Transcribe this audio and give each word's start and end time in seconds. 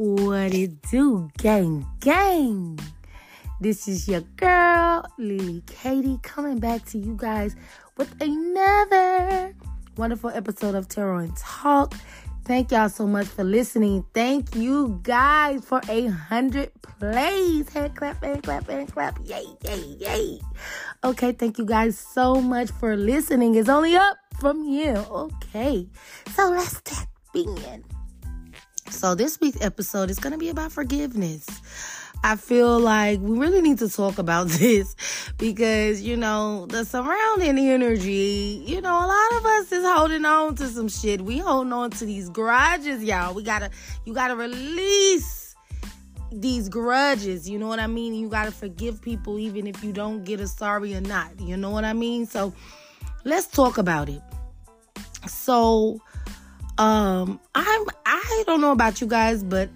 What 0.00 0.54
it 0.54 0.80
do, 0.90 1.28
gang, 1.36 1.84
gang? 2.00 2.78
This 3.60 3.86
is 3.86 4.08
your 4.08 4.22
girl, 4.40 5.04
Lily 5.18 5.62
Katie, 5.66 6.18
coming 6.22 6.58
back 6.58 6.86
to 6.86 6.98
you 6.98 7.14
guys 7.18 7.54
with 7.98 8.10
another 8.18 9.54
wonderful 9.98 10.30
episode 10.30 10.74
of 10.74 10.88
Tarot 10.88 11.18
and 11.18 11.36
Talk. 11.36 11.92
Thank 12.46 12.70
y'all 12.70 12.88
so 12.88 13.06
much 13.06 13.26
for 13.26 13.44
listening. 13.44 14.06
Thank 14.14 14.54
you 14.56 14.98
guys 15.02 15.66
for 15.66 15.82
a 15.86 16.06
hundred 16.06 16.70
plays. 16.80 17.68
Hand 17.68 17.94
clap, 17.94 18.24
hand 18.24 18.42
clap, 18.42 18.70
hand 18.70 18.90
clap. 18.90 19.18
Yay, 19.22 19.44
yay, 19.66 19.96
yay. 20.00 20.40
Okay, 21.04 21.32
thank 21.32 21.58
you 21.58 21.66
guys 21.66 21.98
so 21.98 22.40
much 22.40 22.70
for 22.70 22.96
listening. 22.96 23.54
It's 23.54 23.68
only 23.68 23.96
up 23.96 24.16
from 24.40 24.64
you. 24.64 24.92
Okay, 24.94 25.90
so 26.34 26.48
let's 26.48 26.80
tap 26.80 27.06
in. 27.34 27.84
So 28.90 29.14
this 29.14 29.40
week's 29.40 29.60
episode 29.62 30.10
is 30.10 30.18
going 30.18 30.32
to 30.32 30.38
be 30.38 30.50
about 30.50 30.72
forgiveness. 30.72 31.46
I 32.22 32.36
feel 32.36 32.78
like 32.78 33.18
we 33.20 33.38
really 33.38 33.62
need 33.62 33.78
to 33.78 33.88
talk 33.88 34.18
about 34.18 34.48
this 34.48 34.94
because, 35.38 36.02
you 36.02 36.16
know, 36.16 36.66
the 36.66 36.84
surrounding 36.84 37.58
energy, 37.58 38.62
you 38.66 38.80
know, 38.80 38.92
a 38.92 39.06
lot 39.06 39.38
of 39.38 39.46
us 39.46 39.72
is 39.72 39.84
holding 39.84 40.24
on 40.24 40.54
to 40.56 40.66
some 40.68 40.88
shit. 40.88 41.22
We 41.22 41.38
holding 41.38 41.72
on 41.72 41.90
to 41.92 42.04
these 42.04 42.28
grudges, 42.28 43.02
y'all. 43.02 43.32
We 43.32 43.42
gotta, 43.42 43.70
you 44.04 44.12
gotta 44.12 44.36
release 44.36 45.54
these 46.30 46.68
grudges. 46.68 47.48
You 47.48 47.58
know 47.58 47.68
what 47.68 47.80
I 47.80 47.86
mean? 47.86 48.14
You 48.14 48.28
gotta 48.28 48.52
forgive 48.52 49.00
people 49.00 49.38
even 49.38 49.66
if 49.66 49.82
you 49.82 49.92
don't 49.92 50.24
get 50.24 50.40
a 50.40 50.46
sorry 50.46 50.94
or 50.94 51.00
not. 51.00 51.40
You 51.40 51.56
know 51.56 51.70
what 51.70 51.84
I 51.84 51.94
mean? 51.94 52.26
So 52.26 52.52
let's 53.24 53.46
talk 53.46 53.78
about 53.78 54.10
it. 54.10 54.20
So, 55.26 56.00
um, 56.80 57.38
I'm, 57.54 57.86
I 58.06 58.42
don't 58.46 58.62
know 58.62 58.72
about 58.72 59.02
you 59.02 59.06
guys, 59.06 59.44
but 59.44 59.68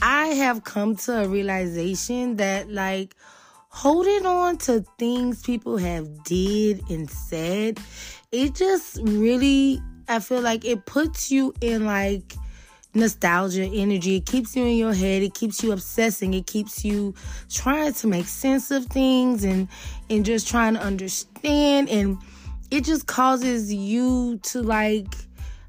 I 0.00 0.28
have 0.28 0.64
come 0.64 0.96
to 0.96 1.24
a 1.24 1.28
realization 1.28 2.36
that 2.36 2.70
like 2.72 3.14
holding 3.68 4.24
on 4.24 4.56
to 4.58 4.82
things 4.98 5.42
people 5.42 5.76
have 5.76 6.24
did 6.24 6.82
and 6.88 7.10
said, 7.10 7.78
it 8.32 8.54
just 8.54 8.98
really 9.02 9.82
I 10.08 10.18
feel 10.18 10.40
like 10.40 10.64
it 10.64 10.86
puts 10.86 11.30
you 11.30 11.52
in 11.60 11.84
like 11.84 12.34
nostalgia 12.94 13.64
energy. 13.64 14.16
It 14.16 14.24
keeps 14.24 14.56
you 14.56 14.64
in 14.64 14.78
your 14.78 14.94
head. 14.94 15.22
It 15.22 15.34
keeps 15.34 15.62
you 15.62 15.72
obsessing. 15.72 16.32
It 16.32 16.46
keeps 16.46 16.86
you 16.86 17.12
trying 17.50 17.92
to 17.92 18.06
make 18.06 18.26
sense 18.26 18.70
of 18.70 18.86
things 18.86 19.44
and 19.44 19.68
and 20.08 20.24
just 20.24 20.48
trying 20.48 20.72
to 20.72 20.80
understand 20.80 21.90
and 21.90 22.16
it 22.70 22.82
just 22.84 23.06
causes 23.06 23.72
you 23.72 24.38
to 24.44 24.62
like 24.62 25.25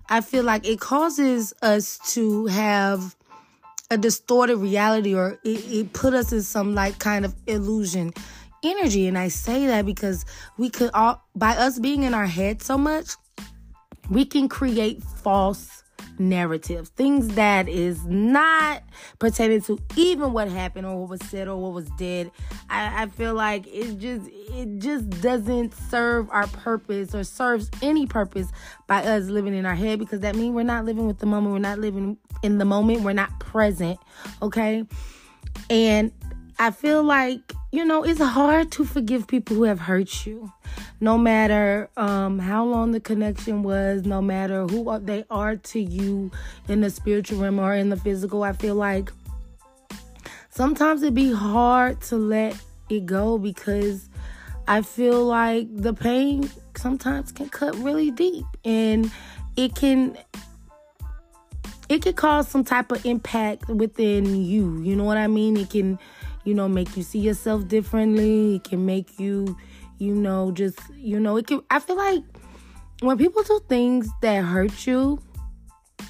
I 0.10 0.22
feel 0.22 0.44
like 0.44 0.68
it 0.68 0.80
causes 0.80 1.54
us 1.62 2.00
to 2.14 2.46
have 2.48 3.16
a 3.90 3.98
distorted 3.98 4.58
reality 4.58 5.16
or 5.16 5.40
it, 5.44 5.72
it 5.72 5.94
put 5.94 6.14
us 6.14 6.32
in 6.32 6.42
some 6.42 6.76
like 6.76 7.00
kind 7.00 7.26
of 7.26 7.36
illusion 7.46 8.14
energy. 8.64 9.08
And 9.08 9.18
I 9.18 9.28
say 9.28 9.68
that 9.68 9.86
because 9.86 10.26
we 10.58 10.70
could 10.70 10.92
all, 10.94 11.24
by 11.36 11.56
us 11.56 11.80
being 11.80 12.04
in 12.04 12.14
our 12.14 12.26
head 12.26 12.62
so 12.62 12.78
much, 12.78 13.12
we 14.10 14.26
can 14.26 14.48
create 14.50 15.04
false 15.04 15.77
narratives, 16.20 16.90
things 16.90 17.30
that 17.36 17.68
is 17.68 18.06
not 18.06 18.84
pertaining 19.20 19.62
to 19.62 19.80
even 19.96 20.34
what 20.34 20.50
happened 20.50 20.86
or 20.86 21.00
what 21.02 21.10
was 21.10 21.22
said 21.30 21.48
or 21.48 21.58
what 21.58 21.74
was 21.74 21.90
did. 21.98 22.32
I, 22.70 23.04
I 23.04 23.06
feel 23.08 23.34
like 23.34 23.68
it 23.68 23.98
just 23.98 24.30
it 24.32 24.80
just 24.80 25.10
doesn't 25.22 25.74
serve 25.74 26.30
our 26.32 26.48
purpose 26.48 27.14
or 27.14 27.24
serves 27.24 27.70
any 27.82 28.08
purpose 28.08 28.48
by 28.88 29.04
us 29.04 29.26
living 29.26 29.54
in 29.54 29.66
our 29.66 29.76
head 29.76 30.00
because 30.00 30.22
that 30.22 30.36
means 30.36 30.54
we're 30.56 30.64
not 30.64 30.86
living 30.86 31.08
with 31.08 31.20
the 31.20 31.26
moment, 31.26 31.54
we're 31.54 31.60
not 31.60 31.80
living 31.80 32.18
in 32.44 32.58
the 32.58 32.66
moment, 32.66 33.02
we're 33.02 33.14
not 33.14 33.40
present. 33.40 34.00
Okay. 34.42 34.86
And 35.70 36.12
I 36.60 36.72
feel 36.72 37.04
like, 37.04 37.54
you 37.72 37.86
know, 37.86 38.04
it's 38.04 38.22
hard 38.22 38.72
to 38.74 38.86
forgive 38.86 39.28
people 39.28 39.56
who 39.56 39.64
have 39.64 39.80
hurt 39.80 40.26
you. 40.26 40.52
No 41.00 41.18
matter 41.18 41.90
um, 41.96 42.40
how 42.40 42.66
long 42.66 42.92
the 42.92 43.00
connection 43.00 43.62
was, 43.62 44.04
no 44.04 44.22
matter 44.22 44.66
who 44.66 45.00
they 45.00 45.26
are 45.30 45.56
to 45.56 45.80
you 45.80 46.32
in 46.68 46.82
the 46.82 46.90
spiritual 46.90 47.40
realm 47.40 47.60
or 47.60 47.76
in 47.76 47.90
the 47.90 47.98
physical, 47.98 48.44
I 48.44 48.54
feel 48.54 48.76
like 48.76 49.12
sometimes 50.50 51.04
it'd 51.04 51.14
be 51.14 51.32
hard 51.32 52.02
to 52.04 52.18
let 52.18 52.60
it 52.90 53.06
go 53.06 53.38
because 53.38 54.10
I 54.68 54.82
feel 54.82 55.24
like 55.24 55.68
the 55.72 55.94
pain 55.94 56.50
sometimes 56.76 57.32
can 57.32 57.50
cut 57.50 57.76
really 57.76 58.12
deep 58.12 58.46
and 58.66 59.12
it 59.56 59.76
can 59.76 60.18
it 61.90 62.02
can 62.02 62.14
cause 62.14 62.48
some 62.50 62.64
type 62.64 62.92
of 62.92 63.06
impact 63.06 63.70
within 63.70 64.44
you. 64.44 64.82
You 64.82 64.96
know 64.96 65.06
what 65.06 65.18
I 65.18 65.28
mean? 65.28 65.56
It 65.56 65.70
can 65.70 66.00
you 66.48 66.54
know, 66.54 66.70
make 66.70 66.96
you 66.96 67.04
see 67.04 67.20
yourself 67.20 67.68
differently. 67.68 68.56
It 68.56 68.64
can 68.64 68.86
make 68.86 69.20
you, 69.20 69.58
you 69.98 70.14
know, 70.14 70.52
just, 70.52 70.80
you 70.96 71.20
know, 71.20 71.38
it 71.38 71.48
can, 71.48 71.62
I 71.70 71.80
feel 71.80 71.98
like 71.98 72.24
when 73.02 73.18
people 73.18 73.44
do 73.44 73.60
things 73.68 74.10
that 74.22 74.44
hurt 74.44 74.86
you, 74.86 75.22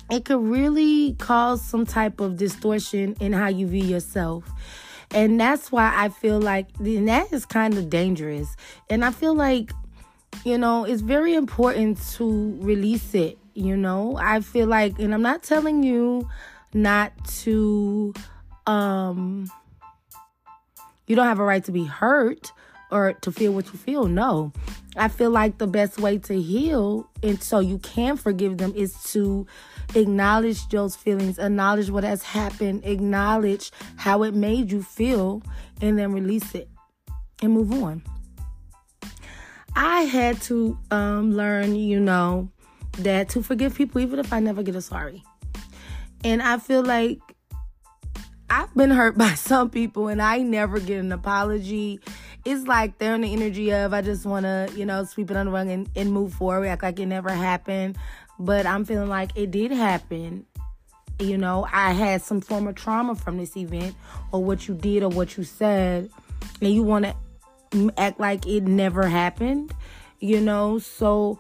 it 0.09 0.25
could 0.25 0.41
really 0.41 1.13
cause 1.15 1.61
some 1.61 1.85
type 1.85 2.19
of 2.19 2.37
distortion 2.37 3.15
in 3.19 3.33
how 3.33 3.47
you 3.47 3.67
view 3.67 3.83
yourself. 3.83 4.49
And 5.11 5.39
that's 5.39 5.71
why 5.71 5.93
I 5.95 6.09
feel 6.09 6.39
like 6.39 6.67
and 6.79 7.07
that 7.07 7.31
is 7.31 7.45
kind 7.45 7.77
of 7.77 7.89
dangerous. 7.89 8.55
And 8.89 9.05
I 9.05 9.11
feel 9.11 9.33
like, 9.33 9.71
you 10.43 10.57
know, 10.57 10.83
it's 10.83 11.01
very 11.01 11.33
important 11.33 12.01
to 12.13 12.57
release 12.61 13.13
it. 13.13 13.37
You 13.53 13.75
know, 13.75 14.17
I 14.17 14.41
feel 14.41 14.67
like, 14.67 14.99
and 14.99 15.13
I'm 15.13 15.21
not 15.21 15.43
telling 15.43 15.83
you 15.83 16.27
not 16.73 17.11
to, 17.39 18.13
um, 18.65 19.49
you 21.07 21.15
don't 21.15 21.25
have 21.25 21.39
a 21.39 21.43
right 21.43 21.63
to 21.63 21.71
be 21.71 21.85
hurt 21.85 22.51
or 22.91 23.13
to 23.13 23.31
feel 23.31 23.53
what 23.53 23.65
you 23.67 23.73
feel. 23.73 24.05
No. 24.05 24.51
I 24.95 25.09
feel 25.09 25.29
like 25.29 25.57
the 25.57 25.67
best 25.67 25.99
way 25.99 26.17
to 26.19 26.41
heal 26.41 27.09
and 27.21 27.41
so 27.41 27.59
you 27.59 27.77
can 27.79 28.17
forgive 28.17 28.57
them 28.57 28.73
is 28.75 28.93
to 29.11 29.45
acknowledge 29.95 30.67
those 30.69 30.95
feelings, 30.95 31.37
acknowledge 31.37 31.89
what 31.89 32.03
has 32.03 32.23
happened, 32.23 32.83
acknowledge 32.83 33.71
how 33.95 34.23
it 34.23 34.33
made 34.33 34.71
you 34.71 34.81
feel, 34.81 35.43
and 35.81 35.99
then 35.99 36.11
release 36.13 36.55
it 36.55 36.69
and 37.41 37.53
move 37.53 37.71
on. 37.71 38.01
I 39.75 40.01
had 40.01 40.41
to 40.43 40.77
um, 40.89 41.33
learn, 41.33 41.75
you 41.75 41.99
know, 41.99 42.49
that 42.99 43.29
to 43.29 43.43
forgive 43.43 43.75
people 43.75 44.01
even 44.01 44.17
if 44.17 44.33
I 44.33 44.39
never 44.39 44.63
get 44.63 44.75
a 44.75 44.81
sorry. 44.81 45.23
And 46.23 46.41
I 46.41 46.57
feel 46.57 46.83
like 46.83 47.19
I've 48.49 48.73
been 48.73 48.89
hurt 48.89 49.17
by 49.17 49.35
some 49.35 49.69
people 49.69 50.07
and 50.07 50.21
I 50.21 50.39
never 50.39 50.79
get 50.79 50.99
an 50.99 51.11
apology. 51.11 51.99
It's 52.47 52.65
like 52.65 52.97
they're 52.97 53.13
in 53.13 53.21
the 53.21 53.33
energy 53.33 53.73
of 53.73 53.93
I 53.93 54.01
just 54.01 54.25
want 54.25 54.45
to, 54.45 54.71
you 54.73 54.85
know, 54.85 55.03
sweep 55.03 55.29
it 55.29 55.35
under 55.35 55.51
the 55.51 55.55
rug 55.55 55.67
and, 55.67 55.89
and 55.97 56.13
move 56.13 56.33
forward, 56.33 56.67
act 56.67 56.81
like 56.81 56.97
it 56.97 57.05
never 57.05 57.29
happened. 57.29 57.97
But 58.39 58.65
I'm 58.65 58.85
feeling 58.85 59.09
like 59.09 59.31
it 59.35 59.51
did 59.51 59.71
happen. 59.71 60.45
You 61.19 61.37
know, 61.37 61.67
I 61.73 61.91
had 61.91 62.21
some 62.21 62.39
form 62.39 62.67
of 62.67 62.75
trauma 62.75 63.15
from 63.15 63.37
this 63.37 63.57
event 63.57 63.95
or 64.31 64.41
what 64.41 64.65
you 64.65 64.75
did 64.75 65.03
or 65.03 65.09
what 65.09 65.35
you 65.35 65.43
said, 65.43 66.09
and 66.61 66.71
you 66.73 66.83
want 66.83 67.05
to 67.71 67.91
act 67.97 68.17
like 68.17 68.47
it 68.47 68.63
never 68.63 69.07
happened. 69.07 69.73
You 70.19 70.39
know, 70.39 70.79
so 70.79 71.39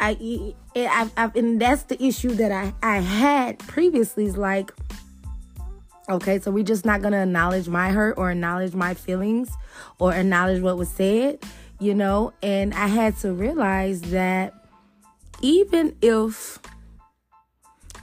I, 0.00 0.54
I, 0.76 1.10
I, 1.16 1.30
and 1.34 1.62
that's 1.62 1.84
the 1.84 2.02
issue 2.04 2.34
that 2.34 2.52
I 2.52 2.74
I 2.82 2.98
had 2.98 3.58
previously. 3.60 4.26
Is 4.26 4.36
like 4.36 4.70
Okay, 6.08 6.40
so 6.40 6.50
we're 6.50 6.64
just 6.64 6.84
not 6.84 7.00
gonna 7.00 7.22
acknowledge 7.22 7.68
my 7.68 7.90
hurt 7.90 8.18
or 8.18 8.32
acknowledge 8.32 8.74
my 8.74 8.94
feelings 8.94 9.50
or 9.98 10.12
acknowledge 10.12 10.60
what 10.60 10.76
was 10.76 10.88
said, 10.88 11.38
you 11.78 11.94
know. 11.94 12.32
And 12.42 12.74
I 12.74 12.88
had 12.88 13.16
to 13.18 13.32
realize 13.32 14.00
that 14.02 14.52
even 15.42 15.96
if 16.02 16.58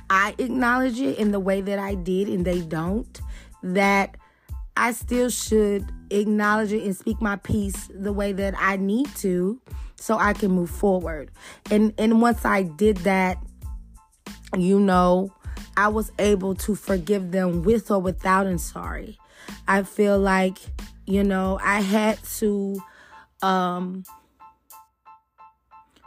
I 0.09 0.33
acknowledge 0.37 0.99
it 0.99 1.17
in 1.17 1.31
the 1.31 1.39
way 1.39 1.61
that 1.61 1.77
I 1.77 1.95
did 1.95 2.29
and 2.29 2.45
they 2.45 2.61
don't, 2.61 3.19
that 3.63 4.15
I 4.77 4.93
still 4.93 5.29
should 5.29 5.91
acknowledge 6.09 6.71
it 6.71 6.83
and 6.83 6.95
speak 6.95 7.21
my 7.21 7.35
piece 7.35 7.89
the 7.93 8.13
way 8.13 8.31
that 8.31 8.55
I 8.57 8.77
need 8.77 9.13
to 9.17 9.61
so 9.97 10.17
I 10.17 10.31
can 10.31 10.51
move 10.51 10.69
forward. 10.69 11.31
And 11.69 11.93
and 11.97 12.21
once 12.21 12.45
I 12.45 12.63
did 12.63 12.97
that, 12.97 13.37
you 14.57 14.79
know, 14.79 15.33
I 15.79 15.87
was 15.87 16.11
able 16.19 16.55
to 16.55 16.75
forgive 16.75 17.31
them 17.31 17.63
with 17.63 17.89
or 17.89 17.99
without 17.99 18.45
and 18.47 18.59
sorry. 18.59 19.17
I 19.65 19.83
feel 19.83 20.19
like, 20.19 20.57
you 21.05 21.23
know, 21.23 21.57
I 21.63 21.79
had 21.79 22.21
to 22.39 22.83
um 23.41 24.03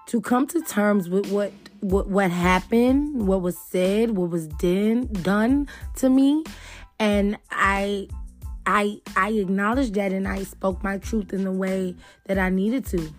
to 0.09 0.21
come 0.21 0.47
to 0.49 0.61
terms 0.61 1.09
with 1.09 1.33
what 1.33 1.53
what 1.81 2.07
what 2.09 2.31
happened, 2.31 3.27
what 3.27 3.41
was 3.41 3.57
said, 3.57 4.11
what 4.11 4.29
was 4.29 4.47
done 4.47 5.07
done 5.07 5.69
to 5.97 6.11
me, 6.11 6.45
and 6.99 7.39
I 7.51 8.09
I 8.67 9.01
I 9.17 9.31
acknowledged 9.31 9.95
that 9.95 10.13
and 10.13 10.29
I 10.29 10.43
spoke 10.43 10.85
my 10.85 10.99
truth 10.99 11.33
in 11.33 11.45
the 11.45 11.53
way 11.53 11.97
that 12.27 12.37
I 12.37 12.51
needed 12.51 12.85
to. 12.89 13.11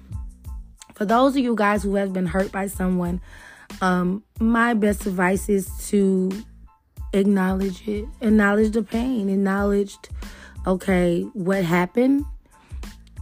For 0.93 1.05
those 1.05 1.35
of 1.35 1.41
you 1.41 1.55
guys 1.55 1.81
who 1.81 1.95
have 1.95 2.13
been 2.13 2.27
hurt 2.27 2.51
by 2.51 2.67
someone, 2.67 3.21
um, 3.81 4.23
my 4.39 4.73
best 4.73 5.05
advice 5.05 5.49
is 5.49 5.69
to 5.89 6.31
acknowledge 7.13 7.87
it, 7.87 8.05
acknowledge 8.21 8.71
the 8.71 8.83
pain, 8.83 9.29
acknowledged, 9.29 10.09
okay, 10.65 11.21
what 11.33 11.63
happened, 11.63 12.25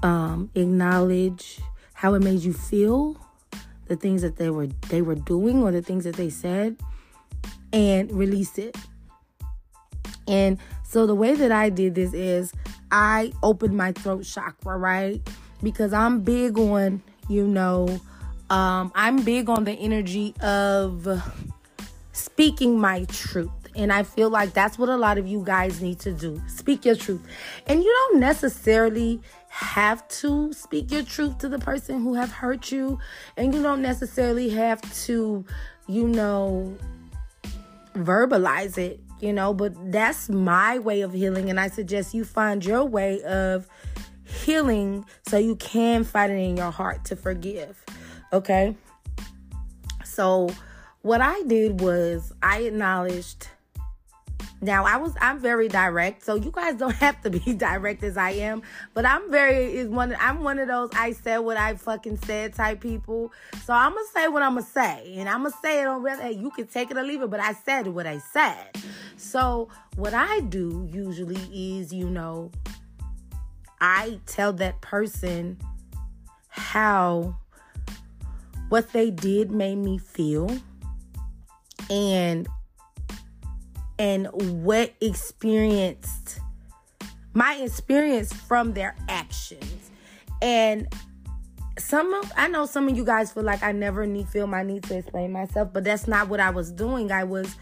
um, 0.03 0.50
acknowledge 0.56 1.59
how 1.94 2.13
it 2.13 2.24
made 2.24 2.39
you 2.39 2.53
feel, 2.53 3.18
the 3.88 3.95
things 3.95 4.21
that 4.21 4.38
they 4.38 4.50
were 4.50 4.68
they 4.89 5.01
were 5.01 5.15
doing 5.15 5.62
or 5.62 5.71
the 5.71 5.81
things 5.81 6.06
that 6.06 6.15
they 6.15 6.30
said, 6.30 6.77
and 7.74 8.12
release 8.12 8.57
it. 8.57 8.75
And 10.27 10.57
so 10.83 11.06
the 11.06 11.15
way 11.15 11.36
that 11.36 11.51
I 11.51 11.69
did 11.69 11.95
this 11.95 12.13
is 12.13 12.53
I 12.92 13.33
opened 13.44 13.75
my 13.75 13.92
throat 13.92 14.24
chakra, 14.24 14.77
right? 14.77 15.21
Because 15.62 15.94
I'm 15.94 16.21
big 16.21 16.57
on, 16.57 17.03
you 17.30 17.48
know, 17.48 18.00
um, 18.51 18.92
I'm 18.95 19.24
big 19.24 19.50
on 19.50 19.63
the 19.63 19.71
energy 19.71 20.36
of 20.42 21.07
speaking 22.12 22.77
my 22.77 23.06
truth. 23.06 23.50
And 23.77 23.94
I 23.94 24.03
feel 24.03 24.30
like 24.30 24.51
that's 24.51 24.77
what 24.77 24.89
a 24.89 24.98
lot 24.98 25.18
of 25.18 25.25
you 25.25 25.42
guys 25.45 25.81
need 25.81 26.00
to 26.01 26.12
do. 26.12 26.42
Speak 26.48 26.83
your 26.83 26.98
truth. 26.98 27.25
And 27.68 27.81
you 27.81 27.89
don't 27.89 28.19
necessarily 28.19 29.21
have 29.48 30.06
to 30.09 30.51
speak 30.51 30.92
your 30.92 31.03
truth 31.03 31.38
to 31.38 31.48
the 31.48 31.59
person 31.59 32.01
who 32.01 32.13
have 32.15 32.30
hurt 32.30 32.74
you. 32.74 33.00
And 33.38 33.56
you 33.56 33.63
don't 33.63 33.81
necessarily 33.81 34.50
have 34.50 34.81
to, 35.06 35.45
you 35.88 36.07
know, 36.09 36.75
verbalize 37.94 38.77
it, 38.77 39.00
you 39.21 39.31
know, 39.31 39.53
but 39.53 39.74
that's 39.94 40.27
my 40.27 40.77
way 40.77 41.00
of 41.00 41.13
healing. 41.13 41.50
And 41.50 41.57
I 41.57 41.69
suggest 41.69 42.13
you 42.13 42.25
find 42.25 42.65
your 42.65 42.83
way 42.83 43.24
of 43.24 43.65
healing 44.25 45.06
so 45.25 45.38
you 45.38 45.56
can 45.56 46.03
find 46.03 46.33
it 46.33 46.36
in 46.36 46.57
your 46.57 46.71
heart 46.71 47.06
to 47.06 47.15
forgive. 47.15 47.81
Okay? 48.33 48.75
So, 50.04 50.50
what 51.01 51.22
I 51.22 51.42
did 51.44 51.81
was 51.81 52.33
I 52.42 52.62
acknowledged 52.62 53.48
now 54.63 54.86
I 54.86 54.98
was 54.98 55.16
I'm 55.19 55.39
very 55.39 55.68
direct, 55.68 56.24
so 56.24 56.36
you 56.36 56.51
guys 56.51 56.75
don't 56.75 56.95
have 56.98 57.19
to 57.22 57.31
be 57.31 57.54
direct 57.54 58.04
as 58.04 58.16
I 58.16 58.31
am, 58.31 58.62
but 58.94 59.06
I'm 59.06 59.31
very 59.31 59.75
is 59.75 59.89
one 59.89 60.16
I'm 60.19 60.44
one 60.44 60.60
of 60.60 60.68
those 60.68 60.92
I 60.94 61.13
said 61.13 61.39
what 61.39 61.57
I 61.57 61.75
fucking 61.75 62.18
said 62.18 62.54
type 62.54 62.80
people. 62.80 63.31
So 63.63 63.74
I'm 63.74 63.94
gonna 63.94 64.06
say 64.13 64.28
what 64.28 64.44
I'm 64.44 64.54
gonna 64.54 64.66
say, 64.66 65.16
and 65.18 65.27
I'm 65.27 65.44
gonna 65.44 65.56
say 65.63 65.81
it 65.81 65.88
on 65.88 66.04
whether 66.04 66.22
hey, 66.22 66.34
you 66.34 66.51
can 66.51 66.68
take 66.68 66.92
it 66.92 66.98
or 66.98 67.04
leave 67.04 67.24
it, 67.24 67.30
but 67.31 67.39
I 67.39 67.54
said 67.54 67.88
what 67.88 68.06
I 68.06 68.19
said. 68.19 68.77
So 69.18 69.69
what 69.95 70.13
I 70.13 70.42
do 70.42 70.88
usually 70.92 71.42
is, 71.80 71.92
you 71.92 72.10
know, 72.10 72.51
I 73.80 74.19
tell 74.27 74.54
that 74.54 74.80
person 74.81 75.57
how 76.50 77.36
what 78.71 78.94
they 78.94 79.12
did 79.12 79.51
made 79.51 79.75
me 79.75 79.97
feel 79.97 80.50
and 81.89 82.47
and 84.00 84.27
what 84.63 84.94
experienced 85.01 86.39
my 87.33 87.56
experience 87.56 88.31
from 88.31 88.73
their 88.73 88.95
actions 89.09 89.91
and 90.41 90.88
some 91.77 92.13
of 92.13 92.31
I 92.38 92.47
know 92.47 92.65
some 92.65 92.88
of 92.88 92.95
you 92.95 93.03
guys 93.03 93.33
feel 93.33 93.44
like 93.44 93.62
I 93.62 93.73
never 93.73 94.06
need 94.06 94.29
feel 94.29 94.47
my 94.47 94.63
need 94.63 94.83
to 94.83 94.97
explain 94.97 95.31
myself, 95.31 95.69
but 95.74 95.83
that's 95.83 96.07
not 96.07 96.29
what 96.29 96.39
I 96.39 96.50
was 96.50 96.71
doing. 96.71 97.12
I 97.12 97.24
was 97.24 97.56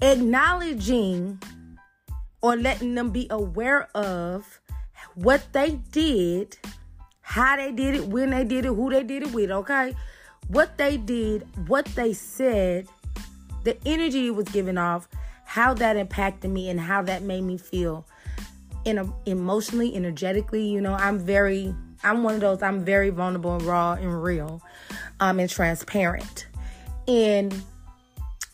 acknowledging 0.00 1.40
or 2.40 2.56
letting 2.56 2.94
them 2.94 3.10
be 3.10 3.26
aware 3.30 3.88
of 3.94 4.60
what 5.14 5.52
they 5.52 5.80
did, 5.90 6.56
how 7.28 7.56
they 7.56 7.70
did 7.70 7.94
it, 7.94 8.06
when 8.06 8.30
they 8.30 8.42
did 8.42 8.64
it, 8.64 8.68
who 8.68 8.88
they 8.88 9.02
did 9.02 9.22
it 9.22 9.32
with, 9.34 9.50
okay? 9.50 9.94
What 10.46 10.78
they 10.78 10.96
did, 10.96 11.46
what 11.68 11.84
they 11.88 12.14
said, 12.14 12.88
the 13.64 13.76
energy 13.84 14.28
it 14.28 14.34
was 14.34 14.48
giving 14.48 14.78
off, 14.78 15.06
how 15.44 15.74
that 15.74 15.98
impacted 15.98 16.50
me 16.50 16.70
and 16.70 16.80
how 16.80 17.02
that 17.02 17.20
made 17.20 17.42
me 17.42 17.58
feel 17.58 18.06
in 18.86 18.96
a, 18.96 19.12
emotionally, 19.26 19.94
energetically. 19.94 20.66
You 20.66 20.80
know, 20.80 20.94
I'm 20.94 21.18
very, 21.18 21.74
I'm 22.02 22.22
one 22.22 22.36
of 22.36 22.40
those, 22.40 22.62
I'm 22.62 22.82
very 22.82 23.10
vulnerable 23.10 23.56
and 23.56 23.62
raw 23.62 23.92
and 23.92 24.22
real 24.22 24.62
um, 25.20 25.38
and 25.38 25.50
transparent. 25.50 26.46
And 27.06 27.54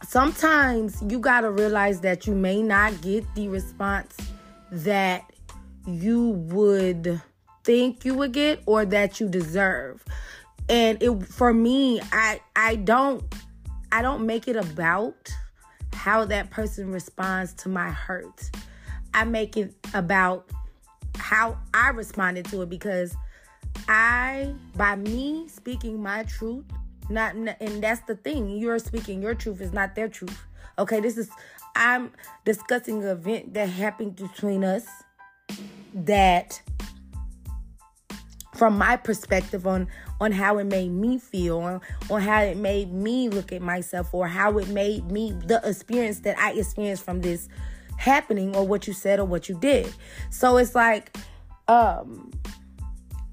sometimes 0.02 1.00
you 1.06 1.20
got 1.20 1.42
to 1.42 1.50
realize 1.52 2.00
that 2.00 2.26
you 2.26 2.34
may 2.34 2.60
not 2.60 3.00
get 3.02 3.24
the 3.36 3.46
response 3.46 4.16
that 4.72 5.30
you 5.86 6.30
would 6.30 7.22
think 7.64 8.04
you 8.04 8.14
would 8.14 8.32
get 8.32 8.62
or 8.66 8.84
that 8.86 9.20
you 9.20 9.28
deserve. 9.28 10.04
And 10.68 11.02
it 11.02 11.10
for 11.24 11.52
me, 11.52 12.00
I 12.12 12.40
I 12.54 12.76
don't 12.76 13.24
I 13.92 14.02
don't 14.02 14.26
make 14.26 14.48
it 14.48 14.56
about 14.56 15.32
how 15.92 16.24
that 16.26 16.50
person 16.50 16.90
responds 16.90 17.52
to 17.54 17.68
my 17.68 17.90
hurt. 17.90 18.50
I 19.12 19.24
make 19.24 19.56
it 19.56 19.74
about 19.94 20.48
how 21.16 21.58
I 21.72 21.90
responded 21.90 22.46
to 22.46 22.62
it 22.62 22.70
because 22.70 23.14
I 23.88 24.54
by 24.76 24.96
me 24.96 25.48
speaking 25.48 26.02
my 26.02 26.24
truth 26.24 26.64
not 27.10 27.34
and 27.34 27.82
that's 27.82 28.00
the 28.02 28.16
thing 28.16 28.48
you're 28.48 28.78
speaking 28.78 29.20
your 29.20 29.34
truth 29.34 29.60
is 29.60 29.72
not 29.72 29.94
their 29.94 30.08
truth 30.08 30.42
okay 30.78 31.00
this 31.00 31.18
is 31.18 31.28
i'm 31.76 32.10
discussing 32.44 33.02
an 33.02 33.08
event 33.08 33.52
that 33.54 33.68
happened 33.68 34.16
between 34.16 34.64
us 34.64 34.86
that 35.92 36.60
from 38.54 38.78
my 38.78 38.96
perspective 38.96 39.66
on 39.66 39.88
on 40.20 40.32
how 40.32 40.58
it 40.58 40.64
made 40.64 40.90
me 40.90 41.18
feel 41.18 41.58
on, 41.58 41.80
on 42.10 42.20
how 42.20 42.40
it 42.40 42.56
made 42.56 42.92
me 42.92 43.28
look 43.28 43.52
at 43.52 43.60
myself 43.60 44.14
or 44.14 44.28
how 44.28 44.58
it 44.58 44.68
made 44.68 45.10
me 45.10 45.32
the 45.46 45.60
experience 45.64 46.20
that 46.20 46.38
i 46.38 46.52
experienced 46.52 47.04
from 47.04 47.20
this 47.20 47.48
happening 47.96 48.54
or 48.56 48.66
what 48.66 48.86
you 48.86 48.92
said 48.92 49.18
or 49.20 49.24
what 49.24 49.48
you 49.48 49.58
did. 49.58 49.92
So 50.30 50.56
it's 50.56 50.74
like 50.74 51.16
um 51.66 52.30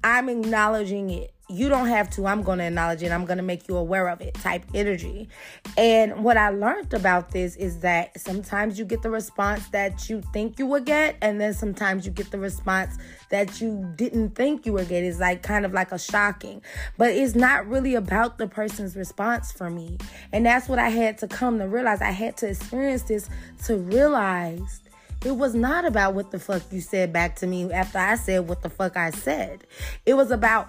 i'm 0.02 0.30
acknowledging 0.30 1.10
it 1.10 1.31
you 1.52 1.68
don't 1.68 1.88
have 1.88 2.10
to. 2.10 2.26
I'm 2.26 2.42
going 2.42 2.58
to 2.58 2.64
acknowledge 2.64 3.02
it. 3.02 3.12
I'm 3.12 3.24
going 3.24 3.36
to 3.36 3.42
make 3.42 3.68
you 3.68 3.76
aware 3.76 4.08
of 4.08 4.20
it 4.20 4.34
type 4.34 4.64
energy. 4.74 5.28
And 5.76 6.24
what 6.24 6.36
I 6.36 6.50
learned 6.50 6.94
about 6.94 7.30
this 7.30 7.56
is 7.56 7.80
that 7.80 8.18
sometimes 8.20 8.78
you 8.78 8.84
get 8.84 9.02
the 9.02 9.10
response 9.10 9.68
that 9.68 10.08
you 10.08 10.22
think 10.32 10.58
you 10.58 10.66
would 10.66 10.84
get, 10.84 11.16
and 11.20 11.40
then 11.40 11.54
sometimes 11.54 12.06
you 12.06 12.12
get 12.12 12.30
the 12.30 12.38
response 12.38 12.96
that 13.30 13.60
you 13.60 13.92
didn't 13.96 14.34
think 14.34 14.66
you 14.66 14.72
would 14.72 14.88
get. 14.88 15.04
It's 15.04 15.20
like 15.20 15.42
kind 15.42 15.64
of 15.64 15.72
like 15.72 15.92
a 15.92 15.98
shocking, 15.98 16.62
but 16.98 17.10
it's 17.10 17.34
not 17.34 17.66
really 17.66 17.94
about 17.94 18.38
the 18.38 18.46
person's 18.46 18.96
response 18.96 19.52
for 19.52 19.70
me. 19.70 19.98
And 20.32 20.46
that's 20.46 20.68
what 20.68 20.78
I 20.78 20.88
had 20.88 21.18
to 21.18 21.28
come 21.28 21.58
to 21.58 21.68
realize. 21.68 22.00
I 22.00 22.10
had 22.10 22.36
to 22.38 22.48
experience 22.48 23.02
this 23.02 23.28
to 23.64 23.76
realize 23.76 24.80
it 25.24 25.36
was 25.36 25.54
not 25.54 25.84
about 25.84 26.14
what 26.14 26.32
the 26.32 26.38
fuck 26.40 26.62
you 26.72 26.80
said 26.80 27.12
back 27.12 27.36
to 27.36 27.46
me 27.46 27.70
after 27.72 27.98
I 27.98 28.16
said 28.16 28.48
what 28.48 28.62
the 28.62 28.68
fuck 28.68 28.96
I 28.96 29.10
said. 29.10 29.64
It 30.04 30.14
was 30.14 30.32
about 30.32 30.68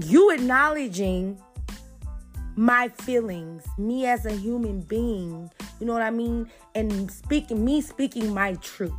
you 0.00 0.30
acknowledging 0.30 1.40
my 2.56 2.88
feelings, 2.88 3.64
me 3.78 4.06
as 4.06 4.26
a 4.26 4.32
human 4.32 4.80
being, 4.80 5.50
you 5.78 5.86
know 5.86 5.92
what 5.92 6.02
I 6.02 6.10
mean? 6.10 6.50
And 6.74 7.10
speaking, 7.10 7.64
me 7.64 7.80
speaking 7.80 8.32
my 8.32 8.54
truth. 8.54 8.92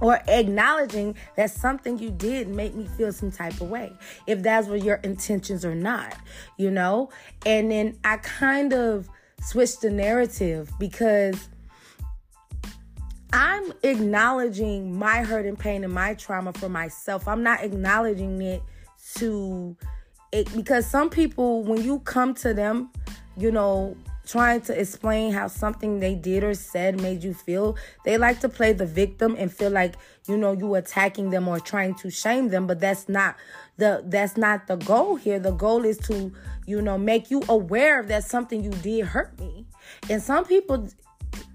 Or 0.00 0.20
acknowledging 0.26 1.14
that 1.36 1.50
something 1.50 1.98
you 1.98 2.10
did 2.10 2.48
make 2.48 2.74
me 2.74 2.86
feel 2.96 3.12
some 3.12 3.30
type 3.30 3.60
of 3.60 3.70
way, 3.70 3.92
if 4.26 4.42
that's 4.42 4.66
what 4.66 4.82
your 4.82 4.96
intentions 4.96 5.64
or 5.64 5.74
not, 5.74 6.16
you 6.58 6.70
know? 6.70 7.10
And 7.46 7.70
then 7.70 7.96
I 8.04 8.16
kind 8.18 8.72
of 8.72 9.08
switched 9.40 9.82
the 9.82 9.90
narrative 9.90 10.70
because 10.78 11.48
I'm 13.32 13.72
acknowledging 13.82 14.98
my 14.98 15.22
hurt 15.22 15.46
and 15.46 15.58
pain 15.58 15.84
and 15.84 15.92
my 15.92 16.14
trauma 16.14 16.52
for 16.52 16.68
myself. 16.68 17.28
I'm 17.28 17.42
not 17.42 17.62
acknowledging 17.62 18.42
it 18.42 18.62
to 19.16 19.76
it 20.34 20.54
because 20.54 20.86
some 20.86 21.08
people 21.08 21.62
when 21.62 21.82
you 21.82 21.98
come 22.00 22.34
to 22.34 22.52
them 22.52 22.90
you 23.36 23.50
know 23.50 23.96
trying 24.26 24.60
to 24.60 24.78
explain 24.78 25.32
how 25.32 25.46
something 25.46 26.00
they 26.00 26.14
did 26.14 26.42
or 26.42 26.54
said 26.54 27.00
made 27.00 27.22
you 27.22 27.34
feel 27.34 27.76
they 28.04 28.16
like 28.16 28.40
to 28.40 28.48
play 28.48 28.72
the 28.72 28.86
victim 28.86 29.36
and 29.38 29.52
feel 29.52 29.70
like 29.70 29.94
you 30.26 30.36
know 30.36 30.52
you 30.52 30.74
attacking 30.74 31.30
them 31.30 31.46
or 31.46 31.60
trying 31.60 31.94
to 31.94 32.10
shame 32.10 32.48
them 32.48 32.66
but 32.66 32.80
that's 32.80 33.08
not 33.08 33.36
the 33.76 34.02
that's 34.06 34.36
not 34.36 34.66
the 34.66 34.76
goal 34.76 35.16
here. 35.16 35.38
The 35.38 35.52
goal 35.52 35.84
is 35.84 35.98
to 35.98 36.32
you 36.66 36.80
know 36.80 36.98
make 36.98 37.30
you 37.30 37.42
aware 37.48 38.02
that 38.04 38.24
something 38.24 38.62
you 38.62 38.70
did 38.70 39.06
hurt 39.06 39.38
me. 39.40 39.66
And 40.08 40.22
some 40.22 40.44
people 40.44 40.88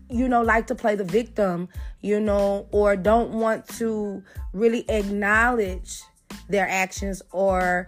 you 0.10 0.28
know 0.28 0.42
like 0.42 0.68
to 0.68 0.76
play 0.76 0.96
the 0.96 1.04
victim 1.04 1.70
you 2.02 2.20
know 2.20 2.68
or 2.72 2.96
don't 2.96 3.32
want 3.32 3.68
to 3.68 4.24
really 4.54 4.90
acknowledge 4.90 6.02
their 6.50 6.68
actions 6.68 7.22
or 7.32 7.88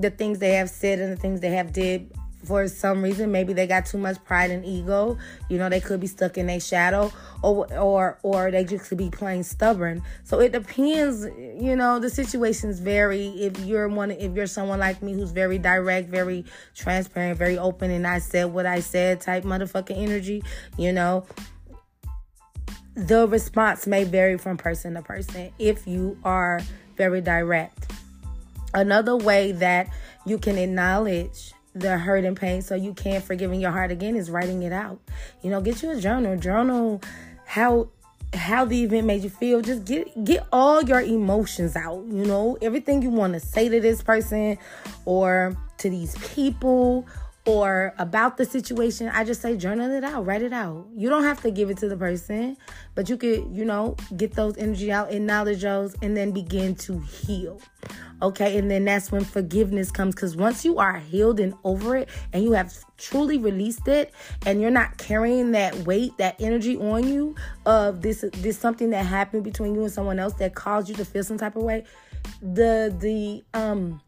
the 0.00 0.10
things 0.10 0.38
they 0.38 0.54
have 0.54 0.70
said 0.70 0.98
and 0.98 1.12
the 1.12 1.16
things 1.16 1.40
they 1.40 1.50
have 1.50 1.72
did 1.72 2.10
for 2.44 2.68
some 2.68 3.02
reason 3.02 3.32
maybe 3.32 3.52
they 3.52 3.66
got 3.66 3.84
too 3.84 3.98
much 3.98 4.22
pride 4.24 4.50
and 4.50 4.64
ego. 4.64 5.18
You 5.48 5.58
know 5.58 5.68
they 5.68 5.80
could 5.80 6.00
be 6.00 6.06
stuck 6.06 6.38
in 6.38 6.46
their 6.46 6.60
shadow 6.60 7.12
or 7.42 7.66
or 7.76 8.18
or 8.22 8.50
they 8.50 8.64
just 8.64 8.88
could 8.88 8.98
be 8.98 9.10
plain 9.10 9.42
stubborn. 9.42 10.02
So 10.24 10.40
it 10.40 10.52
depends 10.52 11.24
you 11.60 11.74
know 11.74 11.98
the 11.98 12.10
situations 12.10 12.78
vary. 12.78 13.26
If 13.28 13.58
you're 13.60 13.88
one 13.88 14.12
if 14.12 14.34
you're 14.36 14.46
someone 14.46 14.78
like 14.78 15.02
me 15.02 15.14
who's 15.14 15.32
very 15.32 15.58
direct 15.58 16.08
very 16.08 16.44
transparent 16.74 17.38
very 17.38 17.58
open 17.58 17.90
and 17.90 18.06
i 18.06 18.18
said 18.18 18.44
what 18.44 18.66
i 18.66 18.80
said 18.80 19.20
type 19.20 19.44
motherfucking 19.44 19.96
energy 19.96 20.42
you 20.76 20.92
know 20.92 21.26
the 22.98 23.28
response 23.28 23.86
may 23.86 24.04
vary 24.04 24.36
from 24.36 24.56
person 24.56 24.94
to 24.94 25.02
person 25.02 25.52
if 25.58 25.86
you 25.86 26.18
are 26.24 26.60
very 26.96 27.20
direct. 27.20 27.92
Another 28.74 29.16
way 29.16 29.52
that 29.52 29.88
you 30.26 30.38
can 30.38 30.58
acknowledge 30.58 31.52
the 31.74 31.96
hurt 31.96 32.24
and 32.24 32.36
pain 32.36 32.62
so 32.62 32.74
you 32.74 32.92
can't 32.92 33.22
forgive 33.22 33.52
in 33.52 33.60
your 33.60 33.70
heart 33.70 33.90
again 33.90 34.16
is 34.16 34.30
writing 34.30 34.62
it 34.62 34.72
out. 34.72 35.00
You 35.42 35.50
know, 35.50 35.60
get 35.60 35.82
you 35.82 35.90
a 35.90 36.00
journal. 36.00 36.36
Journal 36.36 37.00
how 37.46 37.88
how 38.34 38.66
the 38.66 38.82
event 38.82 39.06
made 39.06 39.22
you 39.22 39.30
feel. 39.30 39.60
Just 39.60 39.84
get 39.84 40.24
get 40.24 40.46
all 40.52 40.82
your 40.82 41.00
emotions 41.00 41.76
out. 41.76 42.04
You 42.06 42.24
know, 42.24 42.58
everything 42.60 43.02
you 43.02 43.10
want 43.10 43.34
to 43.34 43.40
say 43.40 43.68
to 43.68 43.80
this 43.80 44.02
person 44.02 44.58
or 45.04 45.56
to 45.78 45.90
these 45.90 46.16
people 46.34 47.06
or 47.48 47.94
about 47.96 48.36
the 48.36 48.44
situation, 48.44 49.08
I 49.08 49.24
just 49.24 49.40
say 49.40 49.56
journal 49.56 49.90
it 49.90 50.04
out, 50.04 50.26
write 50.26 50.42
it 50.42 50.52
out. 50.52 50.86
You 50.94 51.08
don't 51.08 51.22
have 51.22 51.40
to 51.40 51.50
give 51.50 51.70
it 51.70 51.78
to 51.78 51.88
the 51.88 51.96
person, 51.96 52.58
but 52.94 53.08
you 53.08 53.16
could, 53.16 53.48
you 53.50 53.64
know, 53.64 53.96
get 54.18 54.34
those 54.34 54.58
energy 54.58 54.92
out, 54.92 55.10
acknowledge 55.10 55.62
those, 55.62 55.96
and 56.02 56.14
then 56.14 56.32
begin 56.32 56.74
to 56.74 56.98
heal. 57.00 57.58
Okay, 58.20 58.58
and 58.58 58.70
then 58.70 58.84
that's 58.84 59.10
when 59.10 59.24
forgiveness 59.24 59.90
comes 59.90 60.14
because 60.14 60.36
once 60.36 60.62
you 60.62 60.78
are 60.78 60.98
healed 60.98 61.40
and 61.40 61.54
over 61.64 61.96
it 61.96 62.10
and 62.34 62.44
you 62.44 62.52
have 62.52 62.70
truly 62.98 63.38
released 63.38 63.88
it 63.88 64.12
and 64.44 64.60
you're 64.60 64.70
not 64.70 64.98
carrying 64.98 65.52
that 65.52 65.74
weight, 65.86 66.12
that 66.18 66.36
energy 66.38 66.76
on 66.76 67.08
you 67.08 67.34
of 67.64 68.02
this 68.02 68.26
this 68.34 68.58
something 68.58 68.90
that 68.90 69.06
happened 69.06 69.42
between 69.42 69.74
you 69.74 69.84
and 69.84 69.92
someone 69.92 70.18
else 70.18 70.34
that 70.34 70.54
caused 70.54 70.90
you 70.90 70.94
to 70.96 71.04
feel 71.04 71.24
some 71.24 71.38
type 71.38 71.56
of 71.56 71.62
way, 71.62 71.84
the 72.42 72.94
the 73.00 73.42
um 73.58 74.02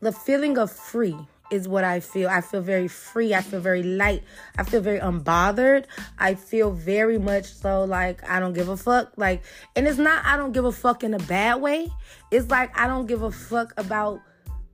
the 0.00 0.12
feeling 0.12 0.56
of 0.56 0.70
free 0.70 1.18
is 1.50 1.68
what 1.68 1.84
I 1.84 2.00
feel. 2.00 2.28
I 2.28 2.40
feel 2.40 2.60
very 2.60 2.88
free. 2.88 3.34
I 3.34 3.40
feel 3.40 3.60
very 3.60 3.82
light. 3.82 4.22
I 4.56 4.62
feel 4.62 4.80
very 4.80 5.00
unbothered. 5.00 5.84
I 6.18 6.34
feel 6.34 6.70
very 6.70 7.18
much 7.18 7.46
so 7.46 7.84
like 7.84 8.28
I 8.28 8.40
don't 8.40 8.52
give 8.52 8.68
a 8.68 8.76
fuck. 8.76 9.12
Like, 9.16 9.42
and 9.76 9.86
it's 9.86 9.98
not 9.98 10.24
I 10.24 10.36
don't 10.36 10.52
give 10.52 10.64
a 10.64 10.72
fuck 10.72 11.04
in 11.04 11.14
a 11.14 11.18
bad 11.18 11.60
way. 11.60 11.88
It's 12.30 12.50
like 12.50 12.76
I 12.78 12.86
don't 12.86 13.06
give 13.06 13.22
a 13.22 13.30
fuck 13.30 13.72
about 13.76 14.20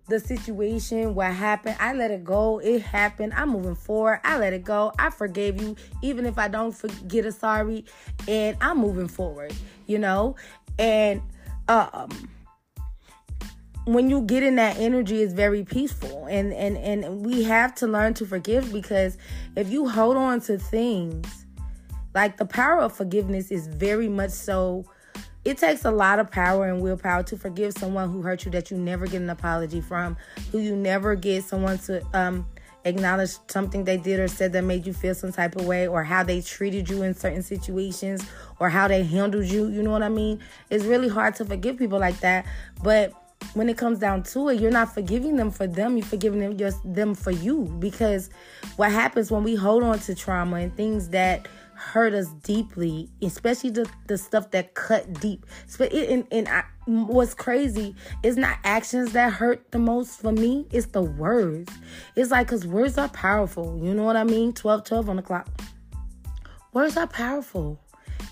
the 0.06 0.20
situation, 0.20 1.14
what 1.14 1.32
happened. 1.32 1.76
I 1.80 1.94
let 1.94 2.10
it 2.10 2.24
go. 2.24 2.58
It 2.58 2.82
happened. 2.82 3.32
I'm 3.34 3.48
moving 3.50 3.74
forward. 3.74 4.20
I 4.22 4.38
let 4.38 4.52
it 4.52 4.62
go. 4.62 4.92
I 4.98 5.10
forgave 5.10 5.60
you, 5.60 5.76
even 6.02 6.26
if 6.26 6.38
I 6.38 6.48
don't 6.48 6.72
forget 6.72 7.24
a 7.24 7.32
sorry, 7.32 7.86
and 8.28 8.56
I'm 8.60 8.78
moving 8.78 9.08
forward, 9.08 9.54
you 9.86 9.98
know? 9.98 10.36
And 10.78 11.22
um 11.68 12.10
when 13.84 14.08
you 14.08 14.22
get 14.22 14.42
in 14.42 14.56
that 14.56 14.76
energy 14.78 15.22
it's 15.22 15.32
very 15.32 15.64
peaceful. 15.64 16.26
And 16.26 16.52
and 16.52 16.76
and 16.76 17.24
we 17.24 17.44
have 17.44 17.74
to 17.76 17.86
learn 17.86 18.14
to 18.14 18.26
forgive 18.26 18.72
because 18.72 19.16
if 19.56 19.70
you 19.70 19.88
hold 19.88 20.16
on 20.16 20.40
to 20.42 20.58
things 20.58 21.46
like 22.14 22.36
the 22.36 22.46
power 22.46 22.80
of 22.80 22.92
forgiveness 22.92 23.50
is 23.50 23.66
very 23.66 24.08
much 24.08 24.30
so 24.30 24.84
it 25.44 25.58
takes 25.58 25.84
a 25.84 25.90
lot 25.90 26.18
of 26.18 26.30
power 26.30 26.66
and 26.68 26.80
willpower 26.80 27.22
to 27.22 27.36
forgive 27.36 27.74
someone 27.74 28.10
who 28.10 28.22
hurt 28.22 28.46
you 28.46 28.50
that 28.52 28.70
you 28.70 28.78
never 28.78 29.06
get 29.06 29.20
an 29.20 29.28
apology 29.28 29.80
from 29.80 30.16
who 30.50 30.58
you 30.58 30.74
never 30.74 31.14
get 31.14 31.44
someone 31.44 31.76
to 31.78 32.02
um 32.16 32.46
acknowledge 32.84 33.30
something 33.48 33.84
they 33.84 33.96
did 33.96 34.20
or 34.20 34.28
said 34.28 34.52
that 34.52 34.62
made 34.62 34.86
you 34.86 34.92
feel 34.92 35.14
some 35.14 35.32
type 35.32 35.56
of 35.56 35.66
way 35.66 35.86
or 35.86 36.04
how 36.04 36.22
they 36.22 36.40
treated 36.40 36.88
you 36.88 37.02
in 37.02 37.14
certain 37.14 37.42
situations 37.42 38.24
or 38.60 38.68
how 38.68 38.86
they 38.86 39.02
handled 39.02 39.46
you. 39.46 39.68
You 39.68 39.82
know 39.82 39.90
what 39.90 40.02
i 40.02 40.08
mean? 40.08 40.40
It's 40.70 40.84
really 40.84 41.08
hard 41.08 41.34
to 41.36 41.44
forgive 41.44 41.78
people 41.78 41.98
like 41.98 42.20
that. 42.20 42.44
But 42.82 43.14
when 43.54 43.68
it 43.68 43.76
comes 43.76 43.98
down 43.98 44.22
to 44.24 44.48
it, 44.48 44.60
you're 44.60 44.70
not 44.70 44.92
forgiving 44.92 45.36
them 45.36 45.50
for 45.50 45.66
them. 45.66 45.96
You're 45.96 46.06
forgiving 46.06 46.40
them 46.40 46.56
just 46.56 46.80
them 46.84 47.14
for 47.14 47.30
you. 47.30 47.64
Because 47.78 48.30
what 48.76 48.90
happens 48.90 49.30
when 49.30 49.44
we 49.44 49.54
hold 49.54 49.82
on 49.82 49.98
to 50.00 50.14
trauma 50.14 50.56
and 50.56 50.74
things 50.74 51.10
that 51.10 51.46
hurt 51.74 52.14
us 52.14 52.28
deeply, 52.42 53.10
especially 53.22 53.70
the, 53.70 53.88
the 54.06 54.16
stuff 54.16 54.50
that 54.52 54.74
cut 54.74 55.20
deep. 55.20 55.44
And, 55.78 56.26
and 56.30 56.48
I, 56.48 56.64
what's 56.86 57.34
crazy 57.34 57.94
is 58.22 58.36
not 58.36 58.58
actions 58.64 59.12
that 59.12 59.32
hurt 59.32 59.70
the 59.72 59.78
most 59.78 60.20
for 60.20 60.32
me, 60.32 60.66
it's 60.70 60.86
the 60.86 61.02
words. 61.02 61.72
It's 62.16 62.30
like, 62.30 62.46
because 62.46 62.66
words 62.66 62.96
are 62.98 63.08
powerful. 63.08 63.78
You 63.82 63.94
know 63.94 64.04
what 64.04 64.16
I 64.16 64.24
mean? 64.24 64.52
12 64.52 64.84
12 64.84 65.08
on 65.08 65.16
the 65.16 65.22
clock. 65.22 65.48
Words 66.72 66.96
are 66.96 67.06
powerful 67.06 67.78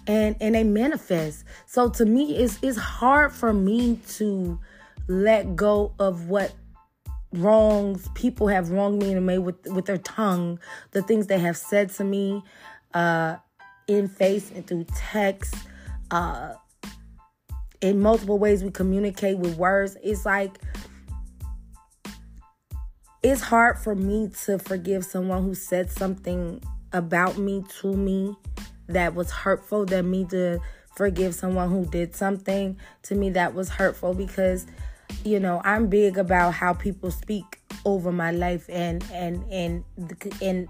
and 0.07 0.37
and 0.41 0.55
they 0.55 0.65
manifest. 0.65 1.45
So 1.67 1.89
to 1.91 2.05
me, 2.05 2.37
it's 2.37 2.59
it's 2.63 2.79
hard 2.79 3.33
for 3.33 3.53
me 3.53 4.01
to 4.15 4.59
let 5.13 5.55
go 5.55 5.95
of 5.99 6.29
what 6.29 6.53
wrongs 7.33 8.09
people 8.15 8.49
have 8.49 8.71
wronged 8.71 8.99
me 8.99 9.13
and 9.13 9.27
made 9.27 9.39
with 9.39 9.67
with 9.67 9.87
their 9.87 9.99
tongue, 9.99 10.59
the 10.93 11.03
things 11.03 11.27
they 11.27 11.39
have 11.39 11.57
said 11.57 11.91
to 11.91 12.05
me, 12.05 12.43
uh, 12.95 13.37
in 13.87 14.09
face 14.09 14.51
and 14.51 14.67
through 14.67 14.87
text, 14.95 15.55
uh, 16.11 16.55
in 17.81 18.01
multiple 18.01 18.39
ways 18.39 18.65
we 18.65 18.71
communicate 18.71 19.39
with 19.39 19.57
words. 19.57 19.97
It's 20.03 20.25
like 20.25 20.59
it's 23.23 23.41
hard 23.41 23.79
for 23.79 23.95
me 23.95 24.31
to 24.45 24.59
forgive 24.59 25.05
someone 25.05 25.45
who 25.45 25.55
said 25.55 25.91
something 25.91 26.63
about 26.93 27.39
me 27.39 27.65
to 27.81 27.95
me 27.95 28.37
that 28.89 29.15
was 29.15 29.31
hurtful 29.31 29.87
than 29.87 30.11
me 30.11 30.25
to 30.25 30.59
forgive 30.97 31.35
someone 31.35 31.71
who 31.71 31.87
did 31.87 32.15
something 32.15 32.77
to 33.03 33.15
me 33.15 33.31
that 33.31 33.55
was 33.55 33.69
hurtful 33.69 34.13
because 34.13 34.67
you 35.25 35.39
know 35.39 35.61
i'm 35.65 35.89
big 35.89 36.19
about 36.19 36.53
how 36.53 36.73
people 36.73 37.11
speak 37.11 37.61
over 37.85 38.13
my 38.13 38.31
life 38.31 38.67
and 38.69 39.05
and 39.13 39.45
and 39.51 39.85
and 40.41 40.69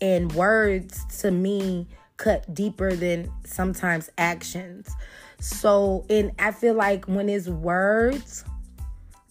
and 0.00 0.32
words 0.32 1.04
to 1.20 1.30
me 1.30 1.86
cut 2.16 2.52
deeper 2.54 2.94
than 2.94 3.32
sometimes 3.44 4.10
actions. 4.18 4.94
So 5.40 6.04
and 6.10 6.32
i 6.38 6.52
feel 6.52 6.74
like 6.74 7.06
when 7.06 7.28
it's 7.28 7.48
words 7.48 8.44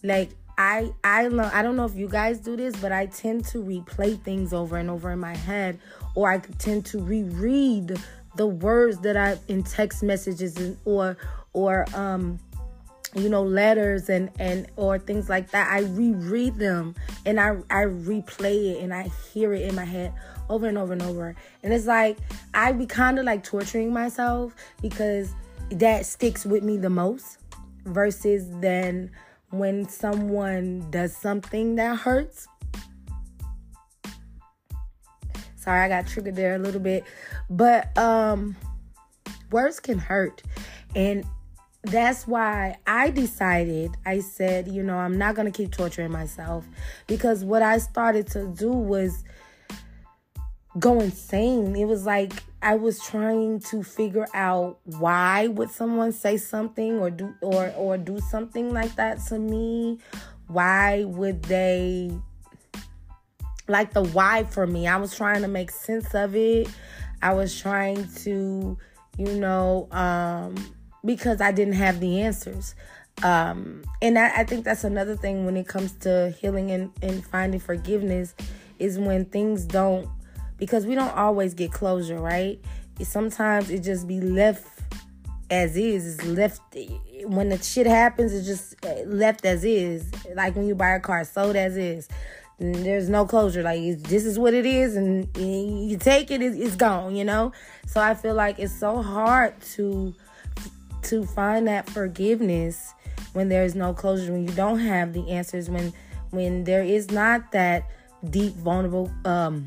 like 0.02 0.30
I 0.58 0.92
I 1.04 1.26
I 1.26 1.62
don't 1.62 1.76
know 1.76 1.84
if 1.84 1.94
you 1.94 2.08
guys 2.08 2.38
do 2.38 2.56
this, 2.56 2.76
but 2.76 2.92
I 2.92 3.06
tend 3.06 3.46
to 3.46 3.58
replay 3.58 4.20
things 4.22 4.52
over 4.52 4.76
and 4.76 4.90
over 4.90 5.10
in 5.10 5.18
my 5.18 5.34
head, 5.34 5.78
or 6.14 6.30
I 6.30 6.38
tend 6.38 6.84
to 6.86 6.98
reread 6.98 7.96
the 8.36 8.46
words 8.46 8.98
that 8.98 9.16
I 9.16 9.38
in 9.48 9.62
text 9.62 10.02
messages 10.02 10.76
or 10.84 11.16
or 11.54 11.86
um 11.94 12.38
you 13.14 13.28
know 13.28 13.42
letters 13.42 14.08
and 14.08 14.30
and 14.38 14.66
or 14.76 14.98
things 14.98 15.28
like 15.28 15.50
that. 15.50 15.68
I 15.70 15.80
reread 15.80 16.58
them 16.58 16.94
and 17.26 17.40
i 17.40 17.50
i 17.70 17.84
replay 17.84 18.76
it 18.76 18.82
and 18.82 18.94
i 18.94 19.08
hear 19.32 19.52
it 19.52 19.62
in 19.62 19.74
my 19.74 19.84
head 19.84 20.12
over 20.48 20.66
and 20.66 20.78
over 20.78 20.92
and 20.92 21.02
over. 21.02 21.34
And 21.62 21.72
it's 21.72 21.86
like 21.86 22.18
i 22.54 22.72
be 22.72 22.86
kind 22.86 23.18
of 23.18 23.24
like 23.24 23.42
torturing 23.42 23.92
myself 23.92 24.54
because 24.80 25.32
that 25.70 26.06
sticks 26.06 26.44
with 26.44 26.62
me 26.62 26.76
the 26.76 26.90
most 26.90 27.38
versus 27.84 28.46
then 28.60 29.10
when 29.50 29.88
someone 29.88 30.88
does 30.90 31.16
something 31.16 31.76
that 31.76 31.98
hurts. 31.98 32.46
Sorry 35.56 35.80
i 35.80 35.88
got 35.88 36.06
triggered 36.06 36.36
there 36.36 36.54
a 36.54 36.58
little 36.58 36.80
bit. 36.80 37.04
But 37.48 37.96
um 37.98 38.56
words 39.50 39.80
can 39.80 39.98
hurt. 39.98 40.42
And 40.94 41.24
that's 41.82 42.26
why 42.26 42.76
I 42.86 43.10
decided, 43.10 43.96
I 44.04 44.20
said, 44.20 44.68
you 44.68 44.82
know, 44.82 44.96
I'm 44.96 45.16
not 45.16 45.34
going 45.34 45.50
to 45.50 45.56
keep 45.56 45.72
torturing 45.72 46.12
myself 46.12 46.66
because 47.06 47.44
what 47.44 47.62
I 47.62 47.78
started 47.78 48.26
to 48.28 48.46
do 48.48 48.70
was 48.70 49.24
go 50.78 51.00
insane. 51.00 51.74
It 51.74 51.86
was 51.86 52.04
like 52.04 52.32
I 52.62 52.74
was 52.74 53.00
trying 53.00 53.60
to 53.60 53.82
figure 53.82 54.26
out 54.34 54.78
why 54.84 55.46
would 55.48 55.70
someone 55.70 56.12
say 56.12 56.36
something 56.36 56.98
or 56.98 57.10
do 57.10 57.34
or 57.40 57.72
or 57.76 57.96
do 57.96 58.20
something 58.20 58.72
like 58.72 58.94
that 58.96 59.24
to 59.26 59.38
me? 59.38 59.98
Why 60.48 61.04
would 61.04 61.42
they 61.44 62.10
like 63.68 63.94
the 63.94 64.04
why 64.04 64.44
for 64.44 64.66
me? 64.66 64.86
I 64.86 64.96
was 64.98 65.16
trying 65.16 65.42
to 65.42 65.48
make 65.48 65.70
sense 65.70 66.14
of 66.14 66.36
it. 66.36 66.68
I 67.22 67.32
was 67.32 67.58
trying 67.58 68.06
to, 68.16 68.76
you 69.16 69.32
know, 69.34 69.88
um 69.92 70.54
because 71.04 71.40
I 71.40 71.52
didn't 71.52 71.74
have 71.74 72.00
the 72.00 72.20
answers. 72.20 72.74
Um, 73.22 73.84
and 74.00 74.18
I, 74.18 74.40
I, 74.40 74.44
think 74.44 74.64
that's 74.64 74.84
another 74.84 75.14
thing 75.14 75.44
when 75.44 75.56
it 75.56 75.68
comes 75.68 75.92
to 76.00 76.34
healing 76.40 76.70
and, 76.70 76.90
and 77.02 77.24
finding 77.24 77.60
forgiveness 77.60 78.34
is 78.78 78.98
when 78.98 79.26
things 79.26 79.66
don't, 79.66 80.08
because 80.56 80.86
we 80.86 80.94
don't 80.94 81.14
always 81.14 81.52
get 81.52 81.70
closure, 81.70 82.18
right? 82.18 82.58
Sometimes 83.02 83.68
it 83.68 83.80
just 83.80 84.06
be 84.06 84.20
left 84.20 84.66
as 85.50 85.76
is. 85.76 86.18
It's 86.18 86.26
left 86.26 86.60
when 87.24 87.50
the 87.50 87.58
shit 87.58 87.86
happens. 87.86 88.32
It's 88.32 88.46
just 88.46 88.84
uh, 88.84 89.02
left 89.06 89.44
as 89.44 89.64
is. 89.64 90.10
Like 90.34 90.56
when 90.56 90.66
you 90.66 90.74
buy 90.74 90.90
a 90.90 91.00
car, 91.00 91.24
sold 91.24 91.56
as 91.56 91.76
is. 91.76 92.08
There's 92.58 93.08
no 93.08 93.24
closure. 93.24 93.62
Like 93.62 94.02
this 94.02 94.24
is 94.24 94.38
what 94.38 94.52
it 94.52 94.66
is, 94.66 94.94
and 94.96 95.34
you 95.36 95.96
take 95.96 96.30
it, 96.30 96.42
it's 96.42 96.76
gone. 96.76 97.16
You 97.16 97.24
know. 97.24 97.52
So 97.86 98.00
I 98.00 98.14
feel 98.14 98.34
like 98.34 98.58
it's 98.58 98.74
so 98.74 99.02
hard 99.02 99.58
to 99.72 100.14
to 101.02 101.24
find 101.24 101.66
that 101.68 101.88
forgiveness 101.88 102.94
when 103.32 103.48
there 103.48 103.64
is 103.64 103.74
no 103.74 103.94
closure, 103.94 104.32
when 104.32 104.46
you 104.46 104.54
don't 104.54 104.80
have 104.80 105.12
the 105.12 105.30
answers, 105.30 105.70
when 105.70 105.92
when 106.30 106.64
there 106.64 106.82
is 106.82 107.10
not 107.10 107.52
that 107.52 107.88
deep, 108.28 108.54
vulnerable 108.54 109.10
um, 109.24 109.66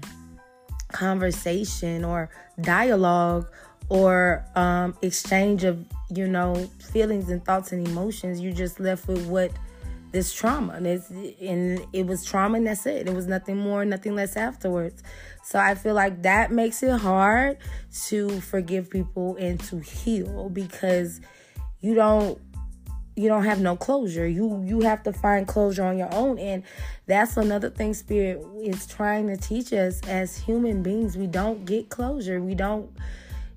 conversation 0.92 2.06
or 2.06 2.30
dialogue 2.62 3.48
or 3.90 4.46
um, 4.56 4.96
exchange 5.02 5.64
of 5.64 5.86
you 6.10 6.28
know 6.28 6.56
feelings 6.80 7.30
and 7.30 7.44
thoughts 7.44 7.72
and 7.72 7.88
emotions. 7.88 8.40
You're 8.40 8.54
just 8.54 8.80
left 8.80 9.08
with 9.08 9.26
what 9.28 9.52
this 10.12 10.32
trauma 10.32 10.74
and, 10.74 10.88
and 11.42 11.86
it 11.92 12.06
was 12.06 12.24
trauma 12.24 12.58
and 12.58 12.68
that's 12.68 12.86
it. 12.86 13.08
It 13.08 13.14
was 13.14 13.28
nothing 13.28 13.58
more, 13.58 13.84
nothing 13.84 14.16
less 14.16 14.38
afterwards. 14.38 15.02
So 15.44 15.60
I 15.60 15.76
feel 15.76 15.94
like 15.94 16.24
that 16.24 16.52
makes 16.52 16.82
it 16.84 17.00
hard 17.00 17.58
to 18.06 18.42
forgive 18.42 18.90
people 18.90 19.36
and 19.36 19.60
to 19.66 19.80
heal 19.80 20.50
because 20.50 21.20
you 21.82 21.94
don't 21.94 22.40
you 23.16 23.28
don't 23.28 23.44
have 23.44 23.60
no 23.60 23.76
closure. 23.76 24.28
You 24.28 24.64
you 24.66 24.82
have 24.82 25.04
to 25.04 25.14
find 25.14 25.48
closure 25.48 25.84
on 25.84 25.98
your 25.98 26.14
own 26.14 26.40
and 26.40 26.64
that's 27.06 27.38
another 27.38 27.70
thing 27.70 27.94
spirit 27.94 28.44
is 28.62 28.88
trying 28.88 29.28
to 29.28 29.38
teach 29.38 29.74
us 29.74 30.02
as 30.08 30.38
human 30.38 30.82
beings. 30.82 31.18
We 31.18 31.28
don't 31.28 31.66
get 31.66 31.90
closure. 31.90 32.42
We 32.42 32.56
don't 32.56 32.90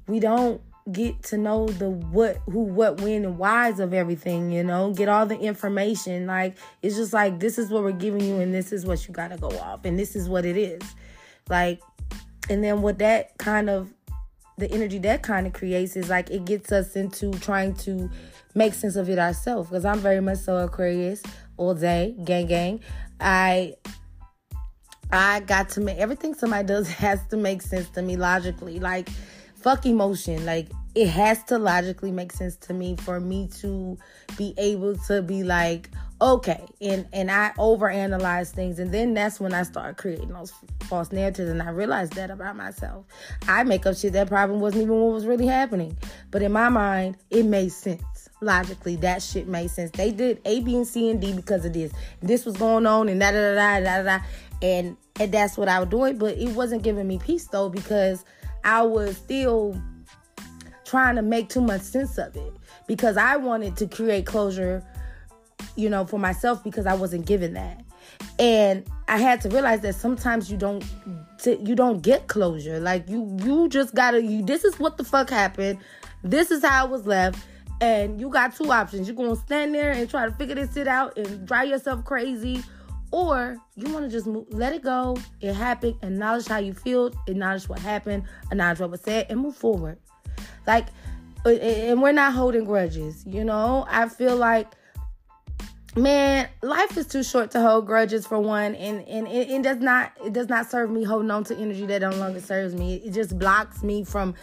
we 0.09 0.21
don't 0.21 0.61
get 0.93 1.21
to 1.25 1.39
know 1.39 1.67
the 1.67 1.91
what 1.91 2.39
who 2.47 2.61
what 2.61 3.01
when 3.01 3.25
and 3.25 3.39
whys 3.39 3.81
of 3.81 3.93
everything 3.93 4.53
you 4.53 4.63
know 4.63 4.93
get 4.93 5.09
all 5.09 5.27
the 5.27 5.37
information 5.37 6.29
like 6.29 6.57
it's 6.81 6.95
just 6.95 7.13
like 7.13 7.41
this 7.41 7.59
is 7.59 7.71
what 7.71 7.83
we're 7.83 7.91
giving 7.91 8.21
you 8.21 8.37
and 8.37 8.55
this 8.55 8.73
is 8.73 8.87
what 8.87 9.09
you 9.09 9.13
got 9.13 9.29
to 9.29 9.37
go 9.37 9.49
off 9.59 9.85
and 9.85 9.99
this 9.99 10.15
is 10.15 10.29
what 10.29 10.45
it 10.45 10.57
is 10.57 10.81
like 11.49 11.81
and 12.49 12.63
then 12.63 12.83
what 12.83 12.99
that 12.99 13.37
kind 13.39 13.69
of 13.69 13.93
the 14.59 14.71
energy 14.71 14.99
that 14.99 15.23
kind 15.23 15.47
of 15.47 15.53
creates 15.53 15.97
is 15.97 16.09
like 16.09 16.31
it 16.31 16.45
gets 16.45 16.73
us 16.73 16.97
into 16.97 17.31
trying 17.41 17.75
to 17.75 18.11
make 18.55 18.73
sense 18.73 18.97
of 18.97 19.09
it 19.09 19.19
ourselves. 19.19 19.69
Because 19.69 19.85
i'm 19.85 19.99
very 19.99 20.21
much 20.21 20.39
so 20.39 20.59
aquarius 20.59 21.23
all 21.57 21.75
day 21.75 22.15
gang 22.25 22.47
gang. 22.47 22.81
I 23.21 23.75
i 25.11 25.41
got 25.41 25.69
to 25.71 25.81
make 25.81 25.99
everything 25.99 26.35
somebody 26.35 26.67
does 26.67 26.89
has 27.05 27.25
to 27.29 27.37
make 27.37 27.63
sense 27.63 27.89
to 27.91 28.03
me 28.03 28.17
logically. 28.17 28.79
Like 28.81 29.09
fuck 29.55 29.85
emotion. 29.87 30.47
Like 30.47 30.69
it 30.97 31.09
has 31.09 31.45
to 31.45 31.59
logically 31.59 32.11
make 32.11 32.33
sense 32.33 32.57
to 32.57 32.73
me 32.73 32.97
for 32.97 33.21
me 33.21 33.49
to 33.61 33.99
be 34.39 34.55
able 34.57 34.97
to 34.97 35.21
be 35.21 35.45
like, 35.45 35.91
okay, 36.23 36.65
and 36.81 37.07
and 37.13 37.31
I 37.31 37.53
overanalyze 37.59 38.51
things, 38.51 38.79
and 38.79 38.91
then 38.91 39.13
that's 39.13 39.39
when 39.39 39.53
I 39.53 39.65
start 39.65 39.99
creating 39.99 40.31
those 40.31 40.55
false 40.85 41.13
narratives, 41.13 41.51
and 41.51 41.63
I 41.63 41.69
realized 41.69 42.15
that 42.15 42.31
about 42.31 42.57
myself. 42.57 43.05
I 43.47 43.63
make 43.65 43.85
up 43.85 43.95
shit 43.95 44.15
that 44.15 44.29
problem 44.29 44.61
wasn't 44.61 44.85
even 44.85 44.99
what 44.99 45.13
was 45.13 45.27
really 45.27 45.47
happening, 45.47 45.99
but 46.31 46.41
in 46.41 46.51
my 46.51 46.71
mind, 46.71 47.19
it 47.29 47.45
made 47.45 47.73
sense 47.73 48.03
logically 48.41 48.97
that 48.97 49.23
shit 49.23 49.49
made 49.49 49.71
sense. 49.71 49.91
They 49.91 50.13
did 50.13 50.41
A, 50.47 50.61
B, 50.61 50.77
and 50.77 50.87
C 50.87 51.11
and 51.11 51.21
D 51.21 51.35
because 51.35 51.65
of 51.67 51.75
this. 51.75 51.93
This 52.23 52.47
was 52.47 52.57
going 52.57 52.87
on 52.87 53.11
and 53.11 53.21
da 53.21 53.33
da 53.33 53.55
da 53.55 53.81
da 53.81 54.03
da, 54.03 54.25
and 54.63 54.97
and 55.21 55.31
that's 55.31 55.59
what 55.59 55.69
I 55.69 55.79
was 55.81 55.91
doing. 55.91 56.17
But 56.17 56.39
it 56.39 56.55
wasn't 56.55 56.83
giving 56.83 57.07
me 57.07 57.19
peace 57.19 57.49
though 57.49 57.69
because 57.69 58.25
I 58.65 58.81
was 58.81 59.19
still 59.19 59.79
trying 60.87 61.17
to 61.17 61.23
make 61.23 61.49
too 61.49 61.61
much 61.61 61.83
sense 61.83 62.17
of 62.17 62.35
it 62.37 62.53
because 62.87 63.17
I 63.17 63.37
wanted 63.37 63.77
to 63.79 63.89
create 63.89 64.25
closure, 64.25 64.83
you 65.75 65.91
know, 65.91 66.07
for 66.07 66.19
myself 66.19 66.63
because 66.63 66.87
I 66.87 66.95
wasn't 66.95 67.27
given 67.27 67.55
that. 67.55 67.83
And 68.39 68.89
I 69.09 69.19
had 69.19 69.41
to 69.43 69.49
realize 69.49 69.81
that 69.81 69.97
sometimes 69.97 70.51
you 70.51 70.57
don't 70.57 70.85
you 71.45 71.75
don't 71.75 72.03
get 72.03 72.29
closure. 72.29 72.79
Like 72.81 73.09
you 73.09 73.37
you 73.43 73.69
just 73.69 73.95
got 73.95 74.13
to 74.13 74.23
you 74.23 74.43
this 74.45 74.65
is 74.65 74.79
what 74.79 74.97
the 74.97 75.05
fuck 75.05 75.29
happened. 75.29 75.79
This 76.23 76.51
is 76.51 76.65
how 76.65 76.87
it 76.87 76.91
was 76.91 77.07
left. 77.07 77.45
And 77.81 78.19
you 78.19 78.31
got 78.31 78.55
two 78.55 78.73
options. 78.73 79.07
You're 79.07 79.17
to 79.17 79.37
stand 79.37 79.75
there 79.75 79.91
and 79.91 80.09
try 80.09 80.25
to 80.25 80.33
figure 80.33 80.55
this 80.55 80.73
shit 80.73 80.89
out 80.89 81.19
and 81.19 81.47
drive 81.47 81.69
yourself 81.69 82.05
crazy 82.05 82.63
or 83.11 83.57
you 83.77 83.93
want 83.93 84.05
to 84.05 84.11
just 84.11 84.27
move, 84.27 84.47
let 84.51 84.73
it 84.73 84.83
go. 84.83 85.17
It 85.41 85.55
happened. 85.55 85.97
Acknowledge 86.03 86.47
how 86.47 86.59
you 86.59 86.75
feel. 86.75 87.13
Acknowledge 87.27 87.69
what 87.69 87.79
happened. 87.79 88.25
Acknowledge 88.51 88.81
what 88.81 88.91
was 88.91 89.01
said, 89.01 89.27
and 89.29 89.41
move 89.41 89.57
forward. 89.57 89.99
Like, 90.67 90.87
uh, 91.45 91.51
uh, 91.51 91.53
and 91.53 92.03
we're 92.03 92.13
not 92.13 92.33
holding 92.33 92.65
grudges. 92.65 93.25
You 93.27 93.45
know, 93.45 93.87
I 93.89 94.09
feel 94.09 94.37
like, 94.37 94.69
man, 95.95 96.49
life 96.63 96.97
is 96.97 97.07
too 97.07 97.23
short 97.23 97.51
to 97.53 97.61
hold 97.61 97.87
grudges 97.87 98.27
for 98.27 98.39
one, 98.41 98.75
and 98.75 99.07
and 99.07 99.29
it, 99.29 99.51
it 99.51 99.63
does 99.63 99.79
not 99.79 100.13
it 100.25 100.33
does 100.33 100.49
not 100.49 100.71
serve 100.71 100.91
me 100.91 101.05
holding 101.05 101.31
on 101.31 101.45
to 101.45 101.57
energy 101.57 101.87
that 101.87 102.03
no 102.03 102.11
longer 102.11 102.41
serves 102.41 102.75
me. 102.75 102.97
It 102.97 103.13
just 103.13 103.39
blocks 103.39 103.83
me 103.83 104.05
from 104.05 104.35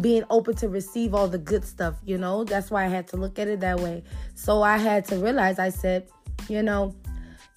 being 0.00 0.24
open 0.30 0.54
to 0.56 0.68
receive 0.68 1.14
all 1.14 1.28
the 1.28 1.38
good 1.38 1.64
stuff. 1.64 1.94
You 2.04 2.18
know, 2.18 2.44
that's 2.44 2.70
why 2.70 2.84
I 2.84 2.88
had 2.88 3.08
to 3.08 3.16
look 3.16 3.38
at 3.38 3.48
it 3.48 3.60
that 3.60 3.80
way. 3.80 4.02
So 4.34 4.62
I 4.62 4.76
had 4.76 5.04
to 5.06 5.16
realize. 5.16 5.58
I 5.58 5.70
said, 5.70 6.08
you 6.48 6.62
know 6.62 6.94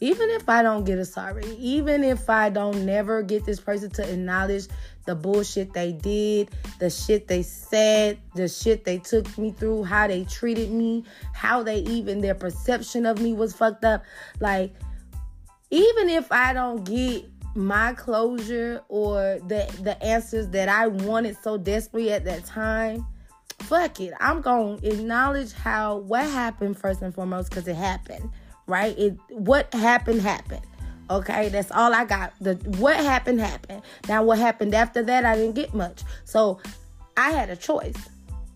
even 0.03 0.29
if 0.31 0.49
I 0.49 0.61
don't 0.61 0.83
get 0.83 0.99
a 0.99 1.05
sorry, 1.05 1.45
even 1.55 2.03
if 2.03 2.29
I 2.29 2.49
don't 2.49 2.85
never 2.85 3.23
get 3.23 3.45
this 3.45 3.61
person 3.61 3.89
to 3.91 4.11
acknowledge 4.11 4.67
the 5.05 5.15
bullshit 5.15 5.71
they 5.71 5.93
did, 5.93 6.49
the 6.79 6.89
shit 6.89 7.29
they 7.29 7.41
said, 7.41 8.19
the 8.35 8.49
shit 8.49 8.83
they 8.83 8.97
took 8.97 9.37
me 9.37 9.51
through, 9.51 9.85
how 9.85 10.07
they 10.07 10.25
treated 10.25 10.71
me, 10.71 11.05
how 11.31 11.63
they 11.63 11.77
even 11.77 12.19
their 12.19 12.35
perception 12.35 13.05
of 13.05 13.21
me 13.21 13.31
was 13.31 13.53
fucked 13.53 13.85
up. 13.85 14.03
Like, 14.41 14.73
even 15.71 16.09
if 16.09 16.29
I 16.33 16.51
don't 16.51 16.83
get 16.83 17.23
my 17.55 17.93
closure 17.93 18.81
or 18.89 19.39
the 19.47 19.73
the 19.83 20.03
answers 20.03 20.49
that 20.49 20.67
I 20.67 20.87
wanted 20.87 21.37
so 21.41 21.57
desperately 21.57 22.11
at 22.11 22.25
that 22.25 22.43
time, 22.43 23.07
fuck 23.59 24.01
it. 24.01 24.13
I'm 24.19 24.41
gonna 24.41 24.79
acknowledge 24.83 25.53
how 25.53 25.99
what 25.99 26.29
happened 26.29 26.77
first 26.77 27.01
and 27.01 27.15
foremost 27.15 27.51
because 27.51 27.69
it 27.69 27.77
happened 27.77 28.29
right? 28.67 28.97
It 28.97 29.17
what 29.29 29.73
happened 29.73 30.21
happened. 30.21 30.65
Okay, 31.09 31.49
that's 31.49 31.71
all 31.71 31.93
I 31.93 32.05
got. 32.05 32.33
The 32.39 32.55
what 32.77 32.95
happened 32.97 33.39
happened. 33.39 33.81
Now 34.07 34.23
what 34.23 34.39
happened 34.39 34.73
after 34.73 35.03
that 35.03 35.25
I 35.25 35.35
didn't 35.35 35.55
get 35.55 35.73
much. 35.73 36.03
So 36.25 36.59
I 37.17 37.31
had 37.31 37.49
a 37.49 37.55
choice. 37.55 37.97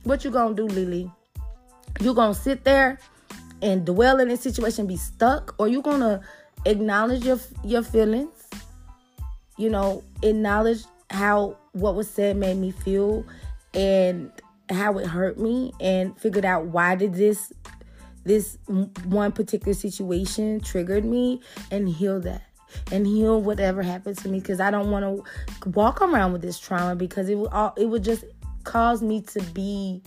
What 0.03 0.23
you 0.23 0.31
gonna 0.31 0.55
do, 0.55 0.65
Lily? 0.65 1.11
You 1.99 2.13
gonna 2.13 2.33
sit 2.33 2.63
there 2.63 2.99
and 3.61 3.85
dwell 3.85 4.19
in 4.19 4.29
this 4.29 4.41
situation, 4.41 4.87
be 4.87 4.97
stuck, 4.97 5.55
or 5.57 5.67
you 5.67 5.81
gonna 5.81 6.21
acknowledge 6.65 7.25
your 7.25 7.39
your 7.63 7.83
feelings? 7.83 8.47
You 9.57 9.69
know, 9.69 10.03
acknowledge 10.21 10.83
how 11.09 11.57
what 11.73 11.95
was 11.95 12.09
said 12.09 12.37
made 12.37 12.57
me 12.57 12.71
feel 12.71 13.25
and 13.73 14.31
how 14.69 14.97
it 14.97 15.07
hurt 15.07 15.39
me 15.39 15.71
and 15.79 16.17
figured 16.19 16.45
out 16.45 16.65
why 16.65 16.95
did 16.95 17.13
this 17.13 17.53
this 18.27 18.57
one 19.05 19.31
particular 19.31 19.73
situation 19.73 20.59
triggered 20.59 21.05
me 21.05 21.41
and 21.71 21.87
heal 21.87 22.19
that 22.21 22.43
and 22.91 23.07
heal 23.07 23.41
whatever 23.41 23.81
happened 23.81 24.17
to 24.17 24.29
me 24.29 24.39
because 24.39 24.59
I 24.59 24.71
don't 24.71 24.91
want 24.91 25.03
to 25.05 25.69
walk 25.69 26.01
around 26.01 26.33
with 26.33 26.41
this 26.41 26.59
trauma 26.59 26.95
because 26.95 27.29
it 27.29 27.35
would 27.35 27.51
all 27.51 27.73
it 27.77 27.85
would 27.85 28.03
just 28.03 28.25
cause 28.63 29.01
me 29.01 29.21
to 29.21 29.41
be 29.53 30.03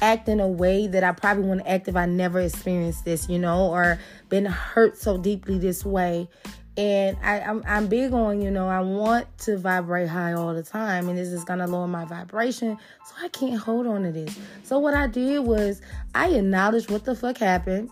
act 0.00 0.28
in 0.28 0.40
a 0.40 0.48
way 0.48 0.86
that 0.86 1.02
I 1.02 1.12
probably 1.12 1.44
wouldn't 1.44 1.66
act 1.66 1.88
if 1.88 1.96
I 1.96 2.06
never 2.06 2.40
experienced 2.40 3.04
this, 3.04 3.28
you 3.28 3.38
know, 3.38 3.66
or 3.66 3.98
been 4.28 4.46
hurt 4.46 4.96
so 4.96 5.18
deeply 5.18 5.58
this 5.58 5.84
way 5.84 6.28
and 6.76 7.16
I, 7.22 7.40
I'm, 7.40 7.62
I'm 7.66 7.88
big 7.88 8.12
on, 8.12 8.40
you 8.40 8.50
know, 8.50 8.68
I 8.68 8.80
want 8.80 9.26
to 9.38 9.58
vibrate 9.58 10.08
high 10.08 10.32
all 10.32 10.54
the 10.54 10.62
time, 10.62 11.08
and 11.08 11.18
this 11.18 11.28
is 11.28 11.44
gonna 11.44 11.66
lower 11.66 11.88
my 11.88 12.04
vibration, 12.04 12.78
so 13.04 13.14
I 13.22 13.28
can't 13.28 13.58
hold 13.58 13.86
on 13.86 14.04
to 14.04 14.12
this. 14.12 14.38
So 14.62 14.78
what 14.78 14.94
I 14.94 15.06
did 15.06 15.40
was 15.40 15.82
I 16.14 16.28
acknowledged 16.30 16.90
what 16.90 17.04
the 17.04 17.14
fuck 17.14 17.38
happened, 17.38 17.90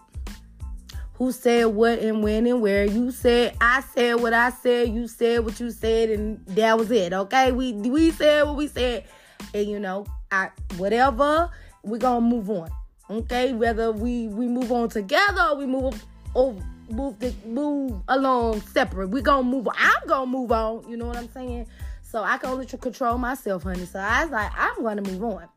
who 1.15 1.33
said 1.33 1.67
what 1.67 1.99
and 1.99 2.23
when 2.23 2.47
and 2.47 2.63
where. 2.63 2.85
You 2.85 3.11
said 3.11 3.57
I 3.61 3.81
said 3.81 4.21
what 4.21 4.33
I 4.33 4.51
said, 4.51 4.89
you 4.89 5.09
said 5.09 5.45
what 5.45 5.59
you 5.59 5.71
said, 5.71 6.11
and 6.11 6.45
that 6.47 6.79
was 6.79 6.91
it. 6.91 7.13
Okay, 7.13 7.51
we 7.53 7.73
we 7.73 8.13
said 8.13 8.45
what 8.45 8.57
we 8.57 8.69
said, 8.69 9.05
and 9.53 9.69
you 9.69 9.81
know, 9.81 10.07
I 10.31 10.51
whatever 10.77 11.51
we 11.83 11.99
gonna 11.99 12.21
move 12.21 12.49
on. 12.49 12.71
Okay, 13.11 13.53
whether 13.55 13.91
we 13.91 14.29
we 14.29 14.47
move 14.47 14.71
on 14.71 14.89
together 14.89 15.43
or 15.51 15.57
we 15.57 15.67
move 15.67 16.05
over 16.35 16.63
move 16.91 17.19
the 17.19 17.35
move 17.47 18.01
along 18.09 18.61
separate. 18.63 19.09
We 19.09 19.21
gonna 19.23 19.43
move. 19.43 19.69
On. 19.69 19.75
I'm 19.77 20.09
gonna 20.09 20.27
move 20.31 20.53
on. 20.53 20.89
You 20.89 20.97
know 20.97 21.07
what 21.07 21.17
I'm 21.17 21.31
saying? 21.31 21.67
So 22.03 22.23
I 22.23 22.39
can 22.39 22.51
only 22.51 22.67
control 22.67 23.19
myself, 23.19 23.65
honey. 23.65 23.85
So 23.85 23.99
I 23.99 24.25
was 24.25 24.33
like, 24.33 24.51
I'm 24.57 24.83
gonna 24.83 25.03
move 25.03 25.23
on. 25.23 25.49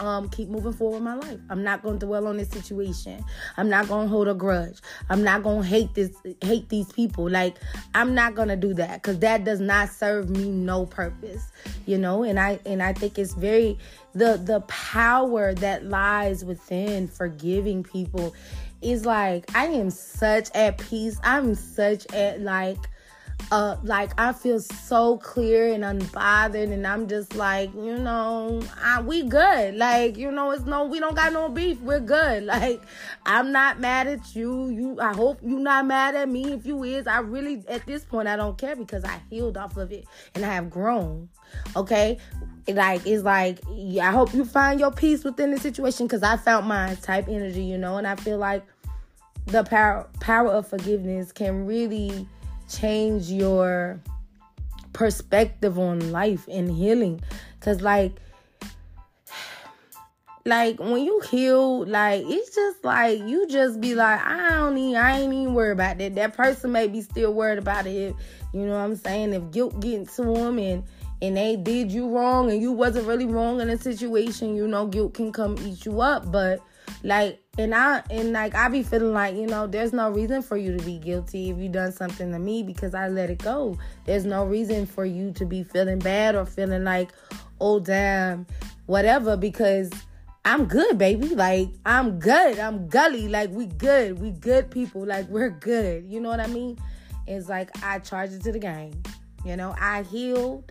Um, 0.00 0.28
keep 0.28 0.48
moving 0.48 0.72
forward 0.72 1.00
my 1.00 1.14
life. 1.14 1.38
I'm 1.48 1.62
not 1.62 1.82
gonna 1.82 1.98
dwell 1.98 2.26
on 2.26 2.36
this 2.36 2.50
situation. 2.50 3.24
I'm 3.56 3.68
not 3.68 3.88
gonna 3.88 4.08
hold 4.08 4.26
a 4.26 4.34
grudge. 4.34 4.80
I'm 5.08 5.22
not 5.22 5.42
gonna 5.42 5.64
hate 5.64 5.94
this 5.94 6.10
hate 6.42 6.68
these 6.68 6.90
people. 6.92 7.30
Like 7.30 7.56
I'm 7.94 8.14
not 8.14 8.34
gonna 8.34 8.56
do 8.56 8.74
that 8.74 9.02
because 9.02 9.20
that 9.20 9.44
does 9.44 9.60
not 9.60 9.90
serve 9.90 10.30
me 10.30 10.50
no 10.50 10.84
purpose. 10.84 11.46
You 11.86 11.98
know, 11.98 12.24
and 12.24 12.40
I 12.40 12.58
and 12.66 12.82
I 12.82 12.92
think 12.92 13.18
it's 13.18 13.34
very 13.34 13.78
the 14.14 14.36
the 14.36 14.60
power 14.62 15.54
that 15.54 15.84
lies 15.84 16.44
within 16.44 17.08
forgiving 17.08 17.84
people 17.84 18.34
is 18.84 19.06
like 19.06 19.54
I 19.56 19.66
am 19.66 19.90
such 19.90 20.50
at 20.54 20.78
peace. 20.78 21.18
I'm 21.22 21.54
such 21.54 22.06
at 22.12 22.40
like 22.40 22.78
uh 23.50 23.76
like 23.82 24.12
I 24.18 24.32
feel 24.32 24.60
so 24.60 25.18
clear 25.18 25.72
and 25.72 25.84
unbothered 25.84 26.72
and 26.72 26.86
I'm 26.86 27.08
just 27.08 27.34
like, 27.34 27.72
you 27.74 27.98
know, 27.98 28.62
I, 28.82 29.00
we 29.00 29.22
good. 29.22 29.74
Like, 29.74 30.16
you 30.16 30.30
know, 30.30 30.50
it's 30.50 30.64
no 30.64 30.84
we 30.84 31.00
don't 31.00 31.14
got 31.14 31.32
no 31.32 31.48
beef. 31.48 31.80
We're 31.80 32.00
good. 32.00 32.44
Like, 32.54 32.82
I'm 33.26 33.50
not 33.50 33.80
mad 33.80 34.06
at 34.06 34.36
you. 34.36 34.68
You 34.68 35.00
I 35.00 35.12
hope 35.12 35.40
you 35.42 35.58
not 35.58 35.86
mad 35.86 36.14
at 36.14 36.28
me. 36.28 36.52
If 36.52 36.66
you 36.66 36.84
is, 36.84 37.06
I 37.06 37.18
really 37.18 37.64
at 37.68 37.84
this 37.86 38.04
point 38.04 38.28
I 38.28 38.36
don't 38.36 38.56
care 38.56 38.76
because 38.76 39.04
I 39.04 39.20
healed 39.28 39.56
off 39.56 39.76
of 39.76 39.90
it 39.90 40.04
and 40.34 40.44
I 40.44 40.54
have 40.54 40.70
grown. 40.70 41.28
Okay? 41.74 42.18
Like 42.68 43.06
it's 43.06 43.24
like 43.24 43.60
I 44.00 44.10
hope 44.10 44.32
you 44.32 44.44
find 44.44 44.78
your 44.78 44.92
peace 44.92 45.24
within 45.24 45.50
the 45.50 45.58
situation 45.58 46.06
because 46.06 46.22
I 46.22 46.36
found 46.36 46.66
mine 46.66 46.96
type 46.96 47.28
energy, 47.28 47.64
you 47.64 47.76
know, 47.76 47.96
and 47.98 48.06
I 48.06 48.16
feel 48.16 48.38
like 48.38 48.62
the 49.46 49.62
power 49.64 50.08
power 50.20 50.48
of 50.48 50.68
forgiveness 50.68 51.32
can 51.32 51.66
really 51.66 52.26
change 52.68 53.30
your 53.30 54.00
perspective 54.92 55.78
on 55.78 56.12
life 56.12 56.48
and 56.48 56.70
healing. 56.70 57.20
Because 57.58 57.82
like 57.82 58.12
like 60.46 60.78
when 60.80 61.04
you 61.04 61.20
heal 61.30 61.84
like 61.86 62.22
it's 62.26 62.54
just 62.54 62.84
like 62.84 63.18
you 63.20 63.46
just 63.48 63.80
be 63.80 63.94
like 63.94 64.20
i 64.20 64.50
don't 64.50 64.74
need 64.74 64.94
i 64.94 65.18
ain't 65.18 65.32
even 65.32 65.54
worried 65.54 65.72
about 65.72 65.98
that. 65.98 66.14
That 66.14 66.34
person 66.34 66.72
may 66.72 66.88
be 66.88 67.02
still 67.02 67.34
worried 67.34 67.58
about 67.58 67.86
it. 67.86 67.90
If, 67.90 68.14
you 68.52 68.66
know 68.66 68.72
what 68.72 68.84
i'm 68.84 68.96
saying? 68.96 69.34
If 69.34 69.50
guilt 69.50 69.78
getting 69.80 70.06
to 70.06 70.22
them 70.22 70.58
and 70.58 70.84
and 71.22 71.36
they 71.36 71.56
did 71.56 71.90
you 71.92 72.08
wrong 72.08 72.50
and 72.50 72.60
you 72.60 72.72
wasn't 72.72 73.06
really 73.06 73.26
wrong 73.26 73.60
in 73.60 73.70
a 73.70 73.78
situation 73.78 74.56
you 74.56 74.66
know 74.66 74.86
guilt 74.86 75.14
can 75.14 75.32
come 75.32 75.58
eat 75.60 75.84
you 75.84 76.00
up. 76.00 76.30
But 76.30 76.60
like 77.02 77.40
and 77.58 77.74
I 77.74 78.02
and 78.10 78.32
like 78.32 78.54
I 78.54 78.68
be 78.68 78.82
feeling 78.82 79.12
like, 79.12 79.34
you 79.34 79.46
know, 79.46 79.66
there's 79.66 79.92
no 79.92 80.10
reason 80.10 80.42
for 80.42 80.56
you 80.56 80.76
to 80.76 80.84
be 80.84 80.98
guilty 80.98 81.50
if 81.50 81.58
you 81.58 81.68
done 81.68 81.92
something 81.92 82.32
to 82.32 82.38
me 82.38 82.62
because 82.62 82.94
I 82.94 83.08
let 83.08 83.30
it 83.30 83.38
go. 83.38 83.78
There's 84.04 84.24
no 84.24 84.44
reason 84.44 84.86
for 84.86 85.04
you 85.04 85.32
to 85.32 85.44
be 85.44 85.62
feeling 85.62 85.98
bad 85.98 86.34
or 86.34 86.46
feeling 86.46 86.84
like, 86.84 87.10
oh 87.60 87.80
damn, 87.80 88.46
whatever, 88.86 89.36
because 89.36 89.90
I'm 90.44 90.66
good, 90.66 90.98
baby. 90.98 91.28
Like 91.28 91.70
I'm 91.86 92.18
good. 92.18 92.58
I'm 92.58 92.88
gully. 92.88 93.28
Like 93.28 93.50
we 93.50 93.66
good. 93.66 94.20
We 94.20 94.30
good 94.30 94.70
people. 94.70 95.06
Like 95.06 95.28
we're 95.28 95.50
good. 95.50 96.04
You 96.06 96.20
know 96.20 96.28
what 96.28 96.40
I 96.40 96.46
mean? 96.48 96.78
It's 97.26 97.48
like 97.48 97.70
I 97.82 97.98
charge 98.00 98.32
it 98.32 98.42
to 98.42 98.52
the 98.52 98.58
game. 98.58 99.02
You 99.44 99.56
know, 99.56 99.74
I 99.78 100.02
healed. 100.02 100.70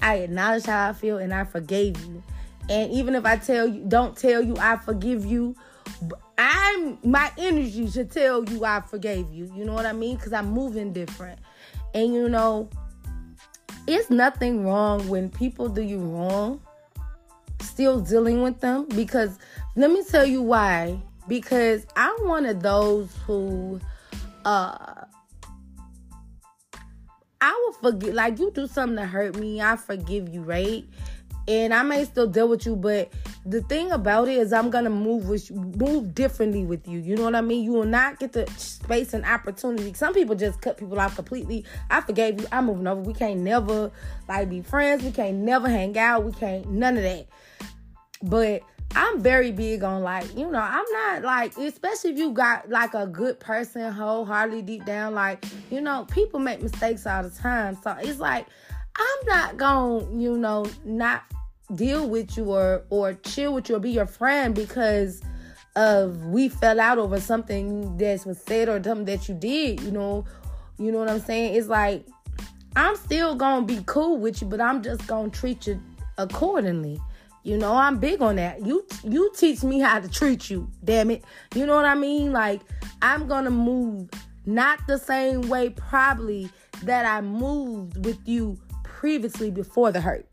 I 0.00 0.16
acknowledge 0.16 0.64
how 0.64 0.88
I 0.88 0.92
feel 0.92 1.18
and 1.18 1.32
I 1.32 1.44
forgave 1.44 1.98
you. 2.04 2.22
And 2.68 2.92
even 2.92 3.14
if 3.14 3.24
I 3.24 3.36
tell 3.36 3.66
you, 3.66 3.84
don't 3.86 4.16
tell 4.16 4.42
you 4.42 4.56
I 4.58 4.76
forgive 4.76 5.24
you, 5.24 5.56
I'm 6.38 6.98
my 7.04 7.30
energy 7.38 7.88
should 7.90 8.10
tell 8.10 8.44
you 8.44 8.64
I 8.64 8.80
forgave 8.80 9.32
you. 9.32 9.52
You 9.54 9.64
know 9.64 9.74
what 9.74 9.86
I 9.86 9.92
mean? 9.92 10.16
Because 10.16 10.32
I'm 10.32 10.50
moving 10.50 10.92
different. 10.92 11.38
And 11.94 12.14
you 12.14 12.28
know, 12.28 12.68
it's 13.86 14.10
nothing 14.10 14.64
wrong 14.64 15.08
when 15.08 15.28
people 15.28 15.68
do 15.68 15.82
you 15.82 15.98
wrong, 15.98 16.60
still 17.60 18.00
dealing 18.00 18.42
with 18.42 18.60
them. 18.60 18.86
Because 18.88 19.38
let 19.76 19.90
me 19.90 20.02
tell 20.04 20.24
you 20.24 20.42
why. 20.42 21.00
Because 21.28 21.86
I'm 21.96 22.26
one 22.26 22.46
of 22.46 22.62
those 22.62 23.14
who 23.26 23.80
uh 24.44 25.04
I 27.40 27.64
will 27.64 27.72
forgive 27.72 28.14
like 28.14 28.38
you 28.38 28.52
do 28.52 28.66
something 28.66 28.96
to 28.96 29.04
hurt 29.04 29.36
me, 29.36 29.60
I 29.60 29.76
forgive 29.76 30.28
you, 30.28 30.42
right? 30.42 30.84
And 31.48 31.74
I 31.74 31.82
may 31.82 32.04
still 32.04 32.26
deal 32.26 32.48
with 32.48 32.66
you, 32.66 32.76
but 32.76 33.12
the 33.44 33.62
thing 33.62 33.90
about 33.90 34.28
it 34.28 34.38
is 34.38 34.52
I'm 34.52 34.70
gonna 34.70 34.90
move 34.90 35.28
with 35.28 35.50
move 35.50 36.14
differently 36.14 36.64
with 36.64 36.86
you. 36.86 37.00
You 37.00 37.16
know 37.16 37.24
what 37.24 37.34
I 37.34 37.40
mean? 37.40 37.64
You 37.64 37.72
will 37.72 37.84
not 37.84 38.20
get 38.20 38.32
the 38.32 38.46
space 38.56 39.12
and 39.14 39.24
opportunity. 39.24 39.92
Some 39.94 40.14
people 40.14 40.34
just 40.34 40.60
cut 40.60 40.76
people 40.76 41.00
off 41.00 41.16
completely. 41.16 41.64
I 41.90 42.00
forgave 42.00 42.40
you. 42.40 42.46
I'm 42.52 42.66
moving 42.66 42.86
over. 42.86 43.00
We 43.00 43.14
can't 43.14 43.40
never 43.40 43.90
like 44.28 44.48
be 44.48 44.62
friends. 44.62 45.02
We 45.02 45.10
can't 45.10 45.38
never 45.38 45.68
hang 45.68 45.98
out. 45.98 46.24
We 46.24 46.32
can't 46.32 46.68
none 46.70 46.96
of 46.96 47.02
that. 47.02 47.26
But 48.22 48.62
I'm 48.94 49.20
very 49.20 49.52
big 49.52 49.82
on 49.82 50.02
like, 50.02 50.36
you 50.36 50.50
know, 50.50 50.60
I'm 50.60 50.84
not 50.92 51.22
like, 51.22 51.56
especially 51.56 52.10
if 52.10 52.18
you 52.18 52.32
got 52.32 52.68
like 52.68 52.94
a 52.94 53.06
good 53.06 53.40
person 53.40 53.90
wholeheartedly 53.90 54.62
deep 54.62 54.84
down, 54.84 55.14
like, 55.14 55.44
you 55.70 55.80
know, 55.80 56.06
people 56.10 56.38
make 56.40 56.62
mistakes 56.62 57.06
all 57.06 57.22
the 57.22 57.30
time. 57.30 57.78
So 57.82 57.96
it's 58.00 58.20
like 58.20 58.46
I'm 58.96 59.26
not 59.26 59.56
gonna, 59.56 60.20
you 60.20 60.36
know, 60.36 60.66
not 60.84 61.24
deal 61.74 62.08
with 62.08 62.36
you 62.36 62.44
or 62.44 62.84
or 62.90 63.14
chill 63.14 63.54
with 63.54 63.68
you 63.68 63.76
or 63.76 63.80
be 63.80 63.90
your 63.90 64.06
friend 64.06 64.54
because 64.54 65.22
of 65.76 66.26
we 66.26 66.48
fell 66.48 66.78
out 66.78 66.98
over 66.98 67.18
something 67.18 67.96
that 67.96 68.26
was 68.26 68.38
said 68.38 68.68
or 68.68 68.82
something 68.82 69.06
that 69.06 69.28
you 69.28 69.34
did, 69.34 69.80
you 69.80 69.90
know. 69.90 70.24
You 70.78 70.90
know 70.90 70.98
what 70.98 71.08
I'm 71.08 71.20
saying? 71.20 71.54
It's 71.54 71.68
like 71.68 72.06
I'm 72.76 72.96
still 72.96 73.34
gonna 73.34 73.66
be 73.66 73.82
cool 73.86 74.18
with 74.18 74.42
you, 74.42 74.48
but 74.48 74.60
I'm 74.60 74.82
just 74.82 75.06
gonna 75.06 75.30
treat 75.30 75.66
you 75.66 75.80
accordingly. 76.18 77.00
You 77.44 77.58
know, 77.58 77.74
I'm 77.74 77.98
big 77.98 78.22
on 78.22 78.36
that. 78.36 78.64
You 78.64 78.86
you 79.02 79.32
teach 79.36 79.62
me 79.62 79.80
how 79.80 80.00
to 80.00 80.08
treat 80.08 80.48
you, 80.50 80.70
damn 80.84 81.10
it. 81.10 81.24
You 81.54 81.66
know 81.66 81.74
what 81.74 81.84
I 81.84 81.94
mean? 81.94 82.32
Like 82.32 82.60
I'm 83.00 83.26
gonna 83.26 83.50
move 83.50 84.08
not 84.46 84.80
the 84.86 84.98
same 84.98 85.42
way 85.42 85.70
probably 85.70 86.50
that 86.82 87.06
I 87.06 87.20
moved 87.20 88.04
with 88.04 88.18
you 88.26 88.58
previously 89.02 89.50
before 89.50 89.90
the 89.90 90.00
hurt. 90.00 90.28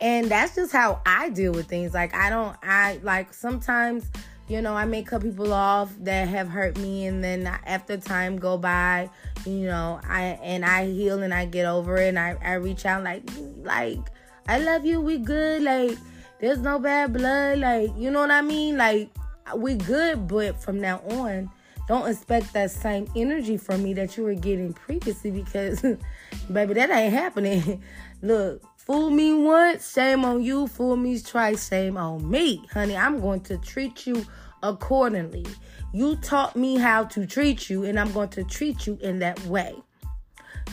And 0.00 0.26
that's 0.26 0.56
just 0.56 0.72
how 0.72 1.00
I 1.06 1.30
deal 1.30 1.52
with 1.52 1.68
things. 1.68 1.94
Like 1.94 2.12
I 2.12 2.28
don't 2.28 2.56
I 2.60 2.98
like 3.04 3.32
sometimes 3.32 4.04
you 4.48 4.60
know, 4.60 4.74
I 4.74 4.84
may 4.84 5.04
cut 5.04 5.22
people 5.22 5.52
off 5.52 5.94
that 6.00 6.26
have 6.26 6.48
hurt 6.48 6.76
me, 6.76 7.06
and 7.06 7.22
then 7.22 7.46
after 7.46 7.96
time 7.96 8.36
go 8.36 8.58
by, 8.58 9.08
you 9.46 9.66
know, 9.66 10.00
I 10.02 10.40
and 10.42 10.64
I 10.64 10.86
heal 10.86 11.22
and 11.22 11.32
I 11.32 11.44
get 11.44 11.66
over 11.66 11.98
it, 11.98 12.08
and 12.08 12.18
I, 12.18 12.36
I 12.42 12.54
reach 12.54 12.84
out 12.84 13.04
like, 13.04 13.22
like 13.62 14.00
I 14.48 14.58
love 14.58 14.84
you, 14.84 15.00
we 15.00 15.18
good, 15.18 15.62
like 15.62 15.96
there's 16.40 16.58
no 16.58 16.80
bad 16.80 17.12
blood, 17.12 17.60
like 17.60 17.92
you 17.96 18.10
know 18.10 18.22
what 18.22 18.32
I 18.32 18.42
mean, 18.42 18.76
like 18.76 19.10
we 19.54 19.76
good, 19.76 20.26
but 20.26 20.60
from 20.60 20.80
now 20.80 20.98
on, 21.08 21.48
don't 21.90 22.08
expect 22.08 22.52
that 22.52 22.70
same 22.70 23.10
energy 23.16 23.56
from 23.56 23.82
me 23.82 23.92
that 23.94 24.16
you 24.16 24.22
were 24.22 24.34
getting 24.34 24.72
previously 24.72 25.32
because, 25.32 25.80
baby, 26.52 26.74
that 26.74 26.88
ain't 26.88 27.12
happening. 27.12 27.82
Look, 28.22 28.62
fool 28.76 29.10
me 29.10 29.34
once, 29.34 29.92
shame 29.92 30.24
on 30.24 30.40
you. 30.40 30.68
Fool 30.68 30.96
me 30.96 31.18
twice, 31.18 31.68
shame 31.68 31.96
on 31.96 32.30
me. 32.30 32.64
Honey, 32.72 32.96
I'm 32.96 33.20
going 33.20 33.40
to 33.40 33.58
treat 33.58 34.06
you 34.06 34.24
accordingly. 34.62 35.44
You 35.92 36.14
taught 36.14 36.54
me 36.54 36.76
how 36.76 37.06
to 37.06 37.26
treat 37.26 37.68
you, 37.68 37.82
and 37.82 37.98
I'm 37.98 38.12
going 38.12 38.28
to 38.30 38.44
treat 38.44 38.86
you 38.86 38.96
in 39.02 39.18
that 39.18 39.44
way. 39.46 39.74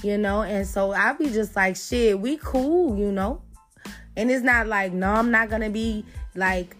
You 0.04 0.20
know, 0.20 0.44
and 0.44 0.68
so 0.68 0.92
I'll 0.92 1.18
be 1.18 1.32
just 1.32 1.56
like, 1.56 1.78
shit, 1.78 2.20
we 2.20 2.38
cool, 2.38 2.96
you 2.96 3.12
know? 3.12 3.42
And 4.16 4.30
it's 4.30 4.44
not 4.44 4.68
like, 4.68 4.94
no, 4.94 5.14
I'm 5.14 5.32
not 5.32 5.50
gonna 5.50 5.72
be 5.72 6.06
like 6.36 6.76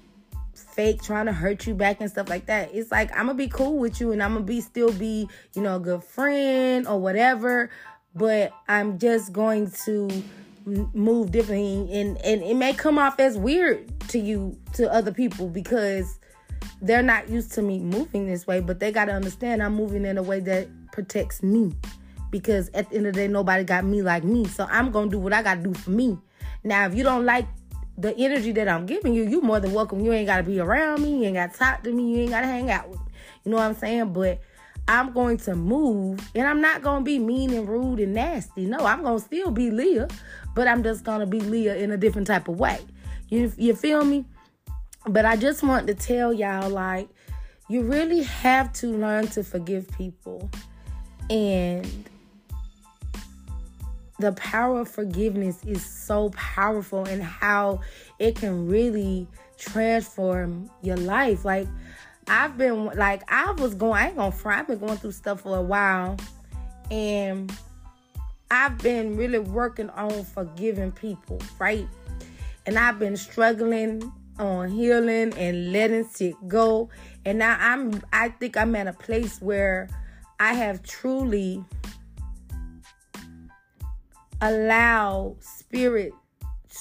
fake 0.64 1.02
trying 1.02 1.26
to 1.28 1.34
hurt 1.34 1.68
you 1.68 1.74
back 1.74 2.02
and 2.02 2.10
stuff 2.10 2.30
like 2.30 2.48
that. 2.48 2.74
It's 2.74 2.92
like 2.92 3.12
I'm 3.12 3.28
gonna 3.28 3.36
be 3.36 3.48
cool 3.48 3.78
with 3.78 4.00
you 4.00 4.12
and 4.12 4.22
I'm 4.22 4.34
gonna 4.34 4.46
be 4.46 4.62
still 4.62 4.92
be, 4.92 5.30
you 5.54 5.62
know, 5.62 5.78
a 5.78 5.80
good 5.80 6.04
friend 6.04 6.88
or 6.88 7.00
whatever, 7.00 7.70
but 8.16 8.52
I'm 8.68 9.00
just 9.00 9.34
going 9.34 9.72
to 9.86 10.10
move 10.66 11.32
differently 11.32 11.98
and 11.98 12.18
and 12.24 12.44
it 12.44 12.56
may 12.56 12.74
come 12.74 13.00
off 13.00 13.20
as 13.20 13.38
weird 13.38 13.88
to 14.10 14.20
you 14.20 14.58
to 14.74 14.92
other 14.94 15.14
people 15.14 15.48
because 15.48 16.20
they're 16.82 17.04
not 17.04 17.30
used 17.30 17.54
to 17.54 17.62
me 17.62 17.80
moving 17.80 18.28
this 18.28 18.46
way, 18.46 18.60
but 18.60 18.80
they 18.80 18.92
got 18.92 19.06
to 19.06 19.14
understand 19.14 19.64
I'm 19.64 19.76
moving 19.76 20.06
in 20.06 20.18
a 20.18 20.24
way 20.24 20.40
that 20.42 20.68
protects 20.92 21.42
me 21.42 21.74
because 22.32 22.70
at 22.74 22.90
the 22.90 22.98
end 22.98 23.08
of 23.08 23.14
the 23.14 23.22
day 23.22 23.28
nobody 23.28 23.64
got 23.64 23.86
me 23.86 24.02
like 24.02 24.24
me. 24.24 24.46
So 24.46 24.68
I'm 24.70 24.92
going 24.92 25.10
to 25.10 25.16
do 25.16 25.20
what 25.20 25.34
I 25.34 25.42
got 25.42 25.56
to 25.56 25.62
do 25.62 25.74
for 25.74 25.92
me. 25.92 26.18
Now, 26.64 26.86
if 26.86 26.96
you 26.96 27.04
don't 27.04 27.26
like 27.26 27.48
the 27.98 28.16
energy 28.18 28.52
that 28.54 28.68
I'm 28.68 28.86
giving 28.86 29.14
you, 29.14 29.24
you 29.24 29.42
more 29.42 29.60
than 29.60 29.74
welcome. 29.74 30.00
You 30.02 30.14
ain't 30.14 30.28
gotta 30.28 30.44
be 30.44 30.60
around 30.60 31.02
me, 31.02 31.18
you 31.18 31.24
ain't 31.26 31.36
gotta 31.36 31.58
talk 31.58 31.84
to 31.84 31.92
me, 31.92 32.12
you 32.12 32.22
ain't 32.22 32.32
gotta 32.32 32.48
hang 32.48 32.70
out 32.70 32.90
with 32.90 33.00
me. 33.00 33.06
You 33.44 33.52
know 33.52 33.58
what 33.58 33.64
I'm 33.64 33.76
saying? 33.76 34.14
But 34.14 34.40
I'm 34.88 35.12
going 35.14 35.38
to 35.38 35.56
move 35.56 36.20
and 36.36 36.48
I'm 36.48 36.62
not 36.62 36.82
gonna 36.82 37.04
be 37.04 37.20
mean 37.20 37.54
and 37.54 37.68
rude 37.68 38.00
and 38.00 38.14
nasty. 38.14 38.66
No, 38.66 38.80
I'm 38.80 39.04
gonna 39.04 39.20
still 39.20 39.52
be 39.52 39.72
Leah, 39.72 40.08
but 40.56 40.68
I'm 40.68 40.84
just 40.84 41.04
gonna 41.04 41.26
be 41.26 41.40
Leah 41.40 41.76
in 41.76 41.92
a 41.92 41.98
different 41.98 42.28
type 42.28 42.48
of 42.48 42.60
way. 42.60 42.80
You 43.30 43.52
you 43.58 43.76
feel 43.76 44.06
me? 44.06 44.26
But 45.08 45.26
I 45.26 45.36
just 45.36 45.64
want 45.64 45.88
to 45.88 45.94
tell 45.94 46.32
y'all 46.32 46.70
like 46.70 47.10
you 47.70 47.82
really 47.82 48.24
have 48.24 48.72
to 48.74 48.88
learn 48.88 49.28
to 49.28 49.44
forgive 49.44 49.90
people. 49.90 50.50
And 51.30 51.86
the 54.20 54.32
power 54.34 54.82
of 54.82 54.90
forgiveness 54.90 55.64
is 55.66 55.86
so 55.86 56.30
powerful 56.32 57.06
and 57.06 57.22
how 57.22 57.82
it 58.20 58.36
can 58.36 58.68
really 58.68 59.28
transform 59.58 60.70
your 60.82 60.98
life. 60.98 61.46
Like 61.46 61.68
I've 62.28 62.58
been 62.58 62.86
like 62.86 63.24
I 63.32 63.52
was 63.54 63.76
going, 63.76 63.94
I 63.94 64.08
ain't 64.08 64.18
gonna 64.18 64.32
front, 64.32 64.62
I've 64.62 64.68
been 64.68 64.80
going 64.80 64.98
through 64.98 65.12
stuff 65.12 65.42
for 65.42 65.58
a 65.58 65.62
while 65.62 66.18
and 66.90 67.52
I've 68.50 68.78
been 68.78 69.18
really 69.18 69.40
working 69.40 69.90
on 69.92 70.24
forgiving 70.24 70.92
people, 70.92 71.40
right? 71.60 71.88
And 72.66 72.78
I've 72.80 72.98
been 73.00 73.18
struggling 73.18 74.12
on 74.40 74.70
healing 74.70 75.34
and 75.36 75.72
letting 75.72 76.08
shit 76.16 76.36
go. 76.48 76.90
And 77.26 77.40
now 77.40 77.58
I'm 77.60 78.02
I 78.14 78.30
think 78.30 78.58
I'm 78.58 78.76
at 78.76 78.88
a 78.88 78.94
place 78.94 79.42
where 79.42 79.90
I 80.40 80.54
have 80.54 80.84
truly 80.84 81.64
allowed 84.42 85.38
spirit 85.40 86.14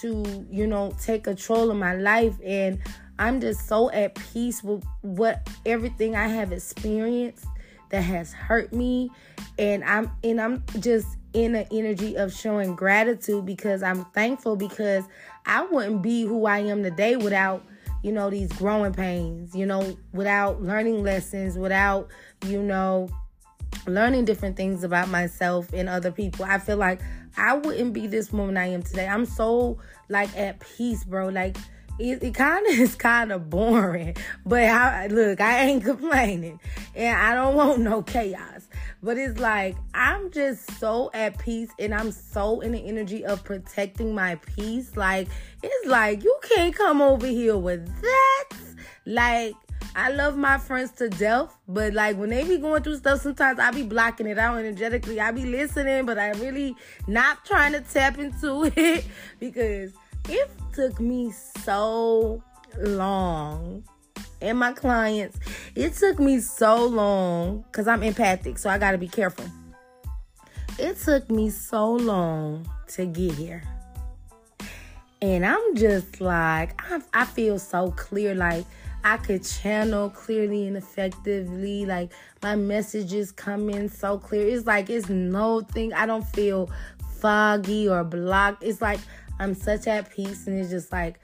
to, 0.01 0.47
you 0.51 0.67
know, 0.67 0.95
take 1.01 1.25
control 1.25 1.71
of 1.71 1.77
my 1.77 1.95
life. 1.95 2.37
And 2.45 2.79
I'm 3.19 3.41
just 3.41 3.67
so 3.67 3.91
at 3.93 4.15
peace 4.15 4.63
with 4.63 4.85
what 5.03 5.49
everything 5.65 6.17
I 6.17 6.29
have 6.29 6.53
experienced 6.53 7.47
that 7.91 8.03
has 8.03 8.33
hurt 8.33 8.73
me. 8.73 9.11
And 9.59 9.85
I'm 9.85 10.11
and 10.23 10.41
I'm 10.41 10.65
just 10.81 11.09
in 11.33 11.55
an 11.55 11.67
energy 11.71 12.17
of 12.17 12.33
showing 12.33 12.75
gratitude 12.75 13.47
because 13.47 13.83
I'm 13.83 14.05
thankful 14.07 14.57
because 14.57 15.05
I 15.47 15.65
wouldn't 15.65 16.03
be 16.03 16.23
who 16.23 16.47
I 16.47 16.59
am 16.59 16.83
today 16.83 17.17
without 17.17 17.63
you 18.03 18.13
know 18.13 18.31
these 18.31 18.53
growing 18.53 18.93
pains 18.93 19.55
you 19.55 19.67
know 19.67 19.97
without 20.13 20.63
learning 20.63 21.03
lessons 21.03 21.59
without 21.59 22.09
you 22.47 22.63
know 22.63 23.09
learning 23.87 24.25
different 24.25 24.57
things 24.57 24.85
about 24.85 25.09
myself 25.09 25.73
and 25.73 25.89
other 25.89 26.11
people. 26.11 26.45
I 26.45 26.59
feel 26.59 26.77
like 26.77 27.01
I 27.37 27.55
wouldn't 27.55 27.93
be 27.93 28.07
this 28.07 28.33
woman 28.33 28.57
I 28.57 28.67
am 28.67 28.83
today 28.83 29.07
I'm 29.07 29.27
so 29.27 29.79
like 30.09 30.37
at 30.37 30.61
peace 30.61 31.05
bro 31.05 31.29
like 31.29 31.57
it, 31.99 32.23
it 32.23 32.35
kind 32.35 32.67
of 32.67 32.73
is 32.79 32.95
kind 32.95 33.33
of 33.33 33.51
boring. 33.51 34.17
But 34.45 34.65
I, 34.65 35.07
look, 35.09 35.41
I 35.41 35.65
ain't 35.65 35.85
complaining, 35.85 36.61
and 36.95 37.17
I 37.17 37.35
don't 37.35 37.55
want 37.55 37.81
no 37.81 38.03
chaos. 38.03 38.69
But 39.03 39.19
it's 39.19 39.39
like 39.39 39.77
I'm 39.95 40.31
just 40.31 40.79
so 40.79 41.11
at 41.15 41.39
peace, 41.39 41.71
and 41.79 41.95
I'm 41.95 42.13
so 42.13 42.61
in 42.61 42.73
the 42.73 42.87
energy 42.87 43.25
of 43.25 43.45
protecting 43.45 44.15
my 44.15 44.37
peace. 44.57 44.97
Like 44.97 45.29
it's 45.63 45.89
like 45.89 46.23
you 46.23 46.39
can't 46.43 46.75
come 46.75 47.01
over 47.01 47.27
here 47.27 47.57
with 47.57 47.87
that. 48.03 48.49
Like 49.05 49.55
I 49.99 50.11
love 50.11 50.37
my 50.37 50.59
friends 50.59 50.91
to 50.99 51.09
death, 51.09 51.57
but 51.67 51.95
like 51.95 52.19
when 52.19 52.29
they 52.29 52.45
be 52.45 52.59
going 52.59 52.83
through 52.83 52.99
stuff, 52.99 53.23
sometimes 53.23 53.59
I 53.59 53.71
be 53.71 53.83
blocking 53.83 54.27
it 54.27 54.39
out 54.39 54.59
energetically. 54.59 55.19
I 55.19 55.31
be 55.31 55.47
listening, 55.47 56.05
but 56.05 56.19
I 56.19 56.33
really 56.33 56.77
not 57.07 57.47
trying 57.47 57.73
to 57.73 57.81
tap 57.81 58.19
into 58.19 58.71
it 58.77 59.07
because 59.41 59.95
it 60.29 60.51
took 60.75 61.01
me 61.01 61.33
so 61.33 62.43
long. 62.79 63.85
And 64.43 64.59
my 64.59 64.73
clients 64.73 65.39
it 65.75 65.95
took 65.95 66.19
me 66.19 66.41
so 66.41 66.85
long 66.85 67.63
because 67.63 67.89
i'm 67.89 68.03
empathic 68.03 68.59
so 68.59 68.69
i 68.69 68.77
gotta 68.77 68.99
be 68.99 69.09
careful. 69.09 69.47
It 70.79 70.99
took 70.99 71.31
me 71.31 71.49
so 71.49 71.91
long 71.93 72.71
to 72.89 73.07
get 73.07 73.33
here. 73.33 73.63
And 75.23 75.47
i'm 75.47 75.75
just 75.75 76.21
like 76.21 76.79
I, 76.93 77.01
I 77.15 77.25
feel 77.25 77.59
so 77.59 77.93
clear 77.93 78.35
like 78.35 78.67
i 79.13 79.17
could 79.17 79.45
channel 79.45 80.11
clearly 80.11 80.67
and 80.67 80.77
effectively 80.77 81.87
like 81.87 82.13
my 82.43 82.57
messages 82.57 83.33
come 83.33 83.71
in 83.71 83.89
so 83.89 84.19
clear 84.19 84.47
it's 84.47 84.67
like 84.67 84.91
it's 84.91 85.09
no 85.09 85.61
thing 85.61 85.93
i 85.95 86.05
don't 86.07 86.27
feel 86.29 86.71
foggy 87.19 87.89
or 87.89 88.05
blocked 88.05 88.63
it's 88.63 88.81
like 88.81 89.01
I'm 89.39 89.55
such 89.55 89.87
at 89.87 90.11
peace, 90.11 90.47
and 90.47 90.59
it's 90.59 90.71
just 90.71 90.93
like 90.93 91.21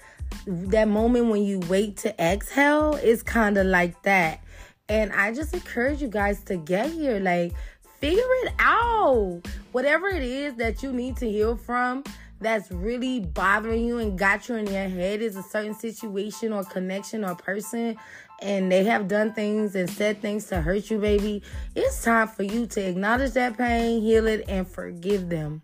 that 0.47 0.89
moment 0.89 1.27
when 1.27 1.43
you 1.43 1.61
wait 1.69 1.97
to 1.99 2.23
exhale 2.23 2.95
is 2.95 3.23
kind 3.23 3.57
of 3.57 3.67
like 3.67 4.01
that. 4.03 4.41
And 4.89 5.13
I 5.13 5.33
just 5.33 5.55
encourage 5.55 6.03
you 6.03 6.09
guys 6.09 6.43
to 6.45 6.57
get 6.57 6.91
here, 6.91 7.21
like 7.21 7.55
figure 8.01 8.23
it 8.23 8.53
out. 8.59 9.43
Whatever 9.73 10.09
it 10.09 10.23
is 10.23 10.55
that 10.57 10.83
you 10.83 10.93
need 10.93 11.17
to 11.19 11.31
heal 11.31 11.57
from 11.57 12.05
that's 12.43 12.71
really 12.71 13.21
bothering 13.21 13.85
you 13.85 13.99
and 13.99 14.19
got 14.19 14.49
you 14.49 14.57
in 14.57 14.67
your 14.67 14.89
head 14.89 15.23
is 15.23 15.37
a 15.37 15.43
certain 15.43 15.75
situation 15.75 16.53
or 16.53 16.65
connection 16.65 17.25
or 17.25 17.35
person 17.35 17.97
and 18.41 18.71
they 18.71 18.85
have 18.85 19.07
done 19.07 19.33
things 19.33 19.77
and 19.77 19.89
said 19.89 20.21
things 20.21 20.47
to 20.47 20.61
hurt 20.61 20.91
you, 20.91 20.99
baby. 20.99 21.43
It's 21.77 22.03
time 22.03 22.27
for 22.27 22.43
you 22.43 22.67
to 22.67 22.81
acknowledge 22.81 23.33
that 23.33 23.57
pain, 23.57 24.03
heal 24.03 24.27
it, 24.27 24.45
and 24.49 24.67
forgive 24.67 25.29
them 25.29 25.63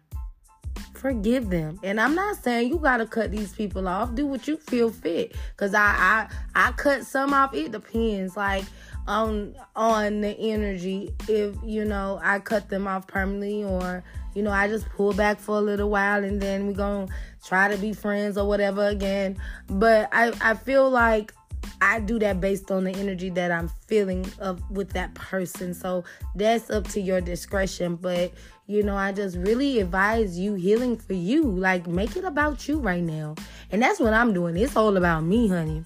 forgive 0.99 1.49
them. 1.49 1.79
And 1.83 2.01
I'm 2.01 2.15
not 2.15 2.37
saying 2.37 2.69
you 2.69 2.79
gotta 2.79 3.07
cut 3.07 3.31
these 3.31 3.53
people 3.53 3.89
off. 3.89 4.15
Do 4.15 4.27
what 4.27 4.47
you 4.49 4.57
feel 4.57 4.91
fit. 4.91 5.35
Cause 5.57 5.73
I 5.73 6.29
I 6.55 6.69
I 6.69 6.73
cut 6.73 7.05
some 7.05 7.33
off. 7.33 7.55
It 7.55 7.73
depends. 7.73 8.37
Like 8.37 8.65
on 9.07 9.55
on 9.77 10.21
the 10.21 10.37
energy. 10.39 11.15
If 11.29 11.57
you 11.65 11.85
know 11.85 12.21
I 12.23 12.41
cut 12.41 12.69
them 12.69 12.87
off 12.87 13.07
permanently 13.07 13.65
or 13.65 14.05
you 14.35 14.43
know 14.43 14.51
I 14.51 14.69
just 14.69 14.89
pull 14.91 15.13
back 15.13 15.39
for 15.39 15.57
a 15.57 15.61
little 15.61 15.91
while 15.91 16.23
and 16.25 16.41
then 16.41 16.67
we 16.67 16.75
gonna 16.75 17.09
try 17.45 17.69
to 17.69 17.77
be 17.77 17.93
friends 17.93 18.37
or 18.37 18.47
whatever 18.47 18.87
again. 18.87 19.37
But 19.69 20.09
I 20.13 20.33
I 20.41 20.55
feel 20.55 20.89
like 20.91 21.33
I 21.81 22.01
do 22.01 22.19
that 22.19 22.41
based 22.41 22.71
on 22.71 22.85
the 22.85 22.91
energy 22.91 23.31
that 23.31 23.51
I'm 23.53 23.69
feeling 23.87 24.27
of 24.39 24.63
with 24.71 24.91
that 24.91 25.15
person. 25.15 25.75
So 25.75 26.05
that's 26.35 26.71
up 26.71 26.89
to 26.89 27.01
your 27.01 27.21
discretion. 27.21 27.97
But 27.97 28.33
you 28.67 28.83
know, 28.83 28.97
I 28.97 29.13
just 29.13 29.37
really 29.37 29.81
advise 29.81 30.39
you 30.39 30.55
healing 30.55 30.97
for 30.97 31.15
you. 31.15 31.43
Like 31.45 31.87
make 31.87 32.17
it 32.17 32.25
about 32.25 32.69
you 32.69 32.79
right 32.79 33.03
now. 33.03 33.35
And 33.71 33.83
that's 33.83 34.01
what 34.01 34.13
I'm 34.13 34.33
doing. 34.33 34.57
It's 34.57 34.77
all 34.77 34.97
about 34.97 35.25
me, 35.25 35.49
honey. 35.49 35.85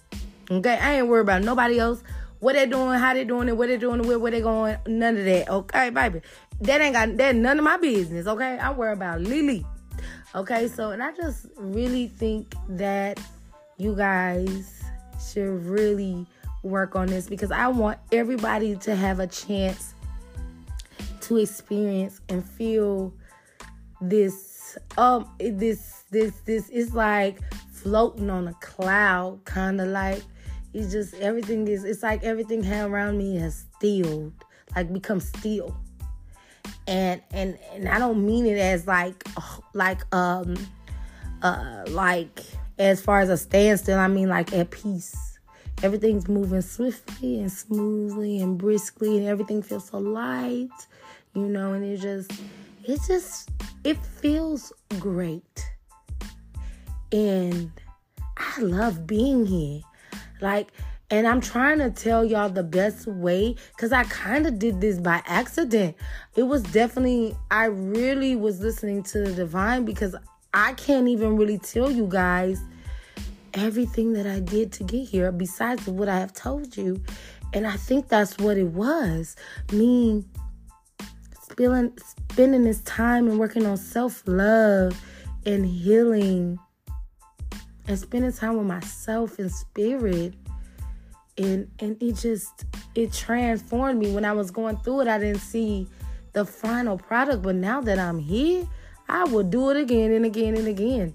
Okay, 0.51 0.77
I 0.77 0.95
ain't 0.95 1.09
worried 1.09 1.23
about 1.23 1.43
nobody 1.43 1.79
else. 1.79 2.03
What 2.43 2.55
they 2.55 2.67
doing, 2.67 2.99
how 2.99 3.15
they 3.15 3.23
doing 3.23 3.49
it, 3.49 3.57
what 3.57 3.69
they 3.69 3.77
doing, 3.77 4.03
where, 4.03 4.19
where 4.19 4.33
they 4.33 4.41
going, 4.41 4.77
none 4.89 5.17
of 5.17 5.25
that. 5.27 5.49
Okay, 5.49 5.91
baby. 5.91 6.23
That 6.63 6.81
ain't 6.81 6.93
got 6.93 7.17
that 7.19 7.37
none 7.37 7.57
of 7.57 7.65
my 7.65 7.77
business. 7.77 8.27
Okay, 8.27 8.59
I 8.59 8.73
worry 8.73 8.95
about 8.95 9.21
Lily. 9.21 9.65
Okay, 10.35 10.67
so 10.67 10.91
and 10.91 11.01
I 11.05 11.13
just 11.13 11.47
really 11.57 12.09
think 12.09 12.53
that 12.71 13.21
you 13.79 13.95
guys 13.95 14.83
should 15.25 15.65
really 15.65 16.27
work 16.65 16.97
on 16.97 17.07
this 17.07 17.29
because 17.29 17.53
I 17.53 17.69
want 17.69 18.01
everybody 18.11 18.75
to 18.75 18.97
have 18.97 19.21
a 19.21 19.29
chance 19.29 19.95
to 21.21 21.37
experience 21.37 22.21
and 22.29 22.45
feel 22.45 23.15
this 24.01 24.77
um 24.99 25.31
this 25.39 26.03
this 26.11 26.35
this 26.41 26.69
is 26.71 26.93
like 26.93 27.39
floating 27.71 28.31
on 28.31 28.49
a 28.49 28.55
cloud 28.55 29.39
kind 29.45 29.81
of 29.81 29.87
like 29.87 30.25
it's 30.75 30.93
just 30.93 31.15
everything 31.15 31.67
is 31.69 31.85
it's 31.85 32.03
like 32.03 32.23
everything 32.23 32.65
around 32.73 33.19
me 33.19 33.37
has 33.37 33.67
stilled 33.77 34.33
like 34.75 34.93
become 34.93 35.21
still 35.21 35.77
and 36.87 37.21
and 37.31 37.59
and 37.73 37.89
I 37.89 37.99
don't 37.99 38.25
mean 38.25 38.47
it 38.47 38.59
as 38.59 38.87
like 38.87 39.25
like 39.75 40.03
um 40.15 40.57
uh 41.43 41.85
like 41.89 42.41
as 42.79 43.01
far 43.01 43.21
as 43.21 43.29
a 43.29 43.37
standstill, 43.37 43.99
I 43.99 44.09
mean 44.09 44.29
like 44.29 44.53
at 44.53 44.71
peace. 44.71 45.39
Everything's 45.83 46.29
moving 46.29 46.61
swiftly 46.61 47.41
and 47.41 47.51
smoothly 47.51 48.41
and 48.41 48.57
briskly, 48.57 49.19
and 49.19 49.27
everything 49.27 49.63
feels 49.63 49.89
so 49.89 49.99
light, 49.99 50.69
you 51.35 51.49
know, 51.49 51.73
and 51.73 51.85
it 51.85 52.01
just, 52.01 52.31
it 52.85 53.01
just, 53.07 53.51
it 53.85 53.97
feels 53.97 54.73
great. 55.01 55.65
And 57.11 57.73
I 58.37 58.61
love 58.61 59.07
being 59.07 59.45
here. 59.45 59.81
Like, 60.43 60.73
and 61.11 61.27
I'm 61.27 61.41
trying 61.41 61.79
to 61.79 61.91
tell 61.91 62.25
y'all 62.25 62.49
the 62.49 62.63
best 62.63 63.07
way 63.07 63.55
because 63.77 63.93
I 63.93 64.05
kind 64.05 64.47
of 64.47 64.59
did 64.59 64.81
this 64.81 64.99
by 64.99 65.23
accident. 65.27 65.97
It 66.37 66.45
was 66.45 66.63
definitely, 66.63 67.37
I 67.51 67.67
really 67.67 68.35
was 68.35 68.61
listening 68.61 69.03
to 69.05 69.21
the 69.21 69.33
divine 69.33 69.85
because 69.85 70.17
I 70.55 70.73
can't 70.75 71.09
even 71.09 71.37
really 71.37 71.59
tell 71.59 71.91
you 71.91 72.07
guys 72.07 72.61
everything 73.55 74.15
that 74.15 74.27
I 74.27 74.41
did 74.41 74.73
to 74.73 74.85
get 74.85 75.07
here 75.07 75.31
besides 75.33 75.87
what 75.87 76.09
I 76.09 76.19
have 76.19 76.33
told 76.33 76.77
you. 76.77 77.03
And 77.53 77.67
I 77.67 77.77
think 77.77 78.09
that's 78.09 78.39
what 78.39 78.57
it 78.57 78.69
was. 78.69 79.37
Me 79.71 80.25
spending 81.43 81.93
spending 82.31 82.65
this 82.65 82.81
time 82.81 83.29
and 83.29 83.39
working 83.39 83.67
on 83.67 83.77
self-love 83.77 84.99
and 85.45 85.67
healing 85.67 86.59
and 87.89 87.99
spending 87.99 88.33
time 88.33 88.57
with 88.57 88.67
myself 88.67 89.39
and 89.39 89.51
spirit 89.51 90.35
and 91.39 91.71
and 91.81 92.01
it 92.03 92.17
just 92.17 92.65
it 92.95 93.13
transformed 93.13 93.99
me 93.99 94.13
when 94.13 94.25
I 94.25 94.33
was 94.33 94.51
going 94.51 94.77
through 94.79 95.03
it 95.03 95.09
I 95.09 95.19
didn't 95.19 95.41
see 95.41 95.89
the 96.33 96.45
final 96.45 96.99
product 96.99 97.43
but 97.43 97.55
now 97.55 97.81
that 97.81 97.99
I'm 97.99 98.19
here 98.19 98.67
I 99.09 99.25
will 99.25 99.43
do 99.43 99.71
it 99.71 99.77
again 99.77 100.13
and 100.13 100.25
again 100.25 100.57
and 100.57 100.69
again 100.69 101.15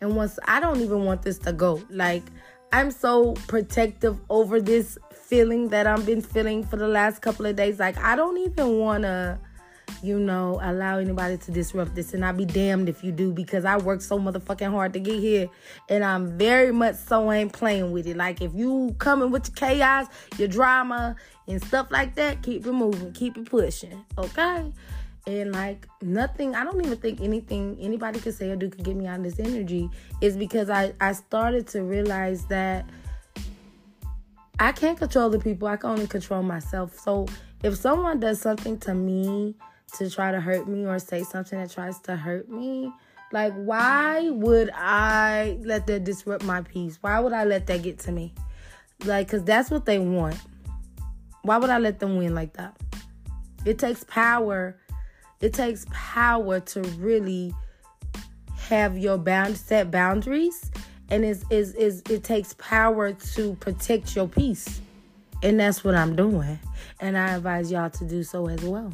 and 0.00 0.16
once 0.16 0.38
I 0.46 0.60
don't 0.60 0.80
even 0.80 1.04
want 1.04 1.22
this 1.22 1.38
to 1.38 1.52
go. 1.52 1.82
Like 1.90 2.22
I'm 2.72 2.90
so 2.90 3.32
protective 3.48 4.18
over 4.30 4.60
this 4.60 4.98
feeling 5.12 5.68
that 5.68 5.86
I've 5.86 6.06
been 6.06 6.22
feeling 6.22 6.64
for 6.64 6.76
the 6.76 6.88
last 6.88 7.20
couple 7.22 7.46
of 7.46 7.56
days. 7.56 7.78
Like 7.78 7.98
I 7.98 8.16
don't 8.16 8.38
even 8.38 8.78
want 8.78 9.02
to 9.02 9.38
you 10.02 10.18
know, 10.18 10.58
allow 10.62 10.98
anybody 10.98 11.36
to 11.36 11.50
disrupt 11.50 11.94
this. 11.94 12.14
And 12.14 12.24
I'll 12.24 12.32
be 12.32 12.44
damned 12.44 12.88
if 12.88 13.04
you 13.04 13.12
do 13.12 13.32
because 13.32 13.64
I 13.64 13.76
worked 13.76 14.02
so 14.02 14.18
motherfucking 14.18 14.70
hard 14.70 14.92
to 14.94 15.00
get 15.00 15.20
here. 15.20 15.48
And 15.88 16.04
I'm 16.04 16.38
very 16.38 16.72
much 16.72 16.96
so 16.96 17.30
ain't 17.32 17.52
playing 17.52 17.92
with 17.92 18.06
it. 18.06 18.16
Like 18.16 18.40
if 18.40 18.54
you 18.54 18.94
coming 18.98 19.30
with 19.30 19.48
your 19.48 19.54
chaos, 19.54 20.06
your 20.38 20.48
drama, 20.48 21.16
and 21.46 21.62
stuff 21.62 21.90
like 21.90 22.14
that, 22.14 22.42
keep 22.42 22.66
it 22.66 22.72
moving, 22.72 23.12
keep 23.12 23.36
it 23.36 23.48
pushing. 23.50 24.04
Okay? 24.16 24.72
and 25.26 25.52
like 25.52 25.86
nothing 26.00 26.54
i 26.54 26.64
don't 26.64 26.84
even 26.84 26.96
think 26.96 27.20
anything 27.20 27.76
anybody 27.78 28.18
could 28.18 28.34
say 28.34 28.50
or 28.50 28.56
do 28.56 28.70
could 28.70 28.82
get 28.82 28.96
me 28.96 29.06
out 29.06 29.18
of 29.18 29.24
this 29.24 29.38
energy 29.38 29.88
is 30.20 30.36
because 30.36 30.70
i 30.70 30.92
i 31.00 31.12
started 31.12 31.66
to 31.66 31.82
realize 31.82 32.46
that 32.46 32.88
i 34.58 34.72
can't 34.72 34.98
control 34.98 35.28
the 35.28 35.38
people 35.38 35.68
i 35.68 35.76
can 35.76 35.90
only 35.90 36.06
control 36.06 36.42
myself 36.42 36.98
so 36.98 37.26
if 37.62 37.76
someone 37.76 38.18
does 38.18 38.40
something 38.40 38.78
to 38.78 38.94
me 38.94 39.54
to 39.92 40.10
try 40.10 40.32
to 40.32 40.40
hurt 40.40 40.68
me 40.68 40.86
or 40.86 40.98
say 40.98 41.22
something 41.22 41.58
that 41.58 41.70
tries 41.70 41.98
to 42.00 42.16
hurt 42.16 42.48
me, 42.48 42.92
like 43.32 43.52
why 43.54 44.28
would 44.30 44.70
I 44.74 45.58
let 45.62 45.86
that 45.86 46.04
disrupt 46.04 46.44
my 46.44 46.62
peace? 46.62 46.98
Why 47.00 47.20
would 47.20 47.32
I 47.32 47.44
let 47.44 47.66
that 47.68 47.82
get 47.82 47.98
to 48.00 48.12
me? 48.12 48.34
Like, 49.04 49.28
cause 49.28 49.44
that's 49.44 49.70
what 49.70 49.86
they 49.86 49.98
want. 49.98 50.36
Why 51.42 51.56
would 51.56 51.70
I 51.70 51.78
let 51.78 52.00
them 52.00 52.16
win 52.16 52.34
like 52.34 52.54
that? 52.54 52.76
It 53.64 53.78
takes 53.78 54.04
power. 54.04 54.76
It 55.40 55.54
takes 55.54 55.86
power 55.90 56.60
to 56.60 56.82
really 56.98 57.54
have 58.56 58.96
your 58.98 59.18
bound 59.18 59.56
set 59.56 59.90
boundaries 59.90 60.70
and 61.08 61.24
is 61.24 61.44
is 61.50 61.74
is 61.74 62.02
it 62.08 62.22
takes 62.22 62.54
power 62.54 63.12
to 63.12 63.54
protect 63.56 64.14
your 64.14 64.28
peace. 64.28 64.80
And 65.42 65.58
that's 65.58 65.82
what 65.82 65.94
I'm 65.94 66.14
doing. 66.14 66.58
And 67.00 67.16
I 67.16 67.34
advise 67.34 67.72
y'all 67.72 67.90
to 67.90 68.04
do 68.04 68.22
so 68.22 68.46
as 68.48 68.62
well. 68.62 68.92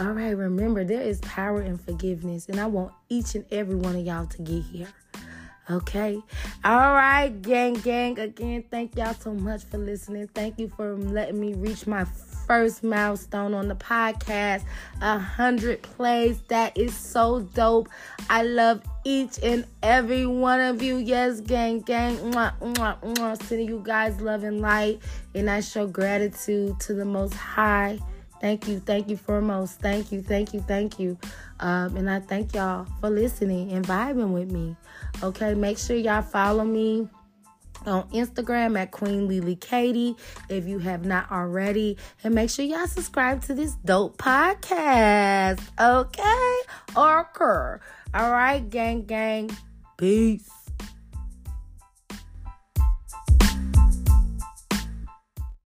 All 0.00 0.10
right, 0.10 0.36
remember 0.36 0.82
there 0.82 1.00
is 1.00 1.20
power 1.20 1.62
in 1.62 1.78
forgiveness, 1.78 2.48
and 2.48 2.58
I 2.58 2.66
want 2.66 2.92
each 3.08 3.36
and 3.36 3.44
every 3.52 3.76
one 3.76 3.94
of 3.94 4.04
y'all 4.04 4.26
to 4.26 4.42
get 4.42 4.64
here. 4.64 4.88
Okay. 5.70 6.20
All 6.64 6.92
right, 6.94 7.28
gang, 7.40 7.74
gang. 7.74 8.18
Again, 8.18 8.64
thank 8.70 8.96
y'all 8.96 9.14
so 9.14 9.32
much 9.32 9.64
for 9.64 9.78
listening. 9.78 10.28
Thank 10.34 10.58
you 10.58 10.68
for 10.68 10.96
letting 10.96 11.38
me 11.38 11.54
reach 11.54 11.86
my 11.86 12.04
first 12.46 12.84
milestone 12.84 13.54
on 13.54 13.68
the 13.68 13.74
podcast 13.76 14.64
a 15.00 15.18
hundred 15.18 15.80
plays. 15.82 16.40
That 16.48 16.76
is 16.76 16.94
so 16.94 17.40
dope. 17.54 17.88
I 18.28 18.42
love 18.42 18.82
each 19.04 19.38
and 19.42 19.64
every 19.82 20.26
one 20.26 20.60
of 20.60 20.82
you. 20.82 20.96
Yes, 20.96 21.40
gang, 21.40 21.80
gang. 21.80 22.16
Mwah, 22.16 22.52
mwah, 22.60 23.00
mwah. 23.00 23.42
Sending 23.44 23.68
you 23.68 23.80
guys 23.82 24.20
love 24.20 24.42
and 24.42 24.60
light. 24.60 25.00
And 25.34 25.48
I 25.48 25.60
show 25.60 25.86
gratitude 25.86 26.80
to 26.80 26.94
the 26.94 27.04
Most 27.04 27.34
High. 27.34 28.00
Thank 28.44 28.68
you, 28.68 28.78
thank 28.78 29.08
you 29.08 29.16
foremost. 29.16 29.80
Thank 29.80 30.12
you, 30.12 30.20
thank 30.20 30.52
you, 30.52 30.60
thank 30.60 30.98
you. 30.98 31.16
Um, 31.60 31.96
and 31.96 32.10
I 32.10 32.20
thank 32.20 32.54
y'all 32.54 32.86
for 33.00 33.08
listening 33.08 33.72
and 33.72 33.86
vibing 33.86 34.34
with 34.34 34.52
me. 34.52 34.76
Okay, 35.22 35.54
make 35.54 35.78
sure 35.78 35.96
y'all 35.96 36.20
follow 36.20 36.62
me 36.62 37.08
on 37.86 38.02
Instagram 38.10 38.78
at 38.78 38.90
Queen 38.90 39.28
Lily 39.28 39.56
Katie 39.56 40.14
if 40.50 40.66
you 40.66 40.78
have 40.80 41.06
not 41.06 41.32
already. 41.32 41.96
And 42.22 42.34
make 42.34 42.50
sure 42.50 42.66
y'all 42.66 42.86
subscribe 42.86 43.42
to 43.44 43.54
this 43.54 43.76
dope 43.76 44.18
podcast. 44.18 45.62
Okay? 45.80 46.58
Or 46.94 47.20
occur. 47.20 47.80
All 48.12 48.30
right, 48.30 48.68
gang, 48.68 49.06
gang. 49.06 49.56
Peace. 49.96 50.63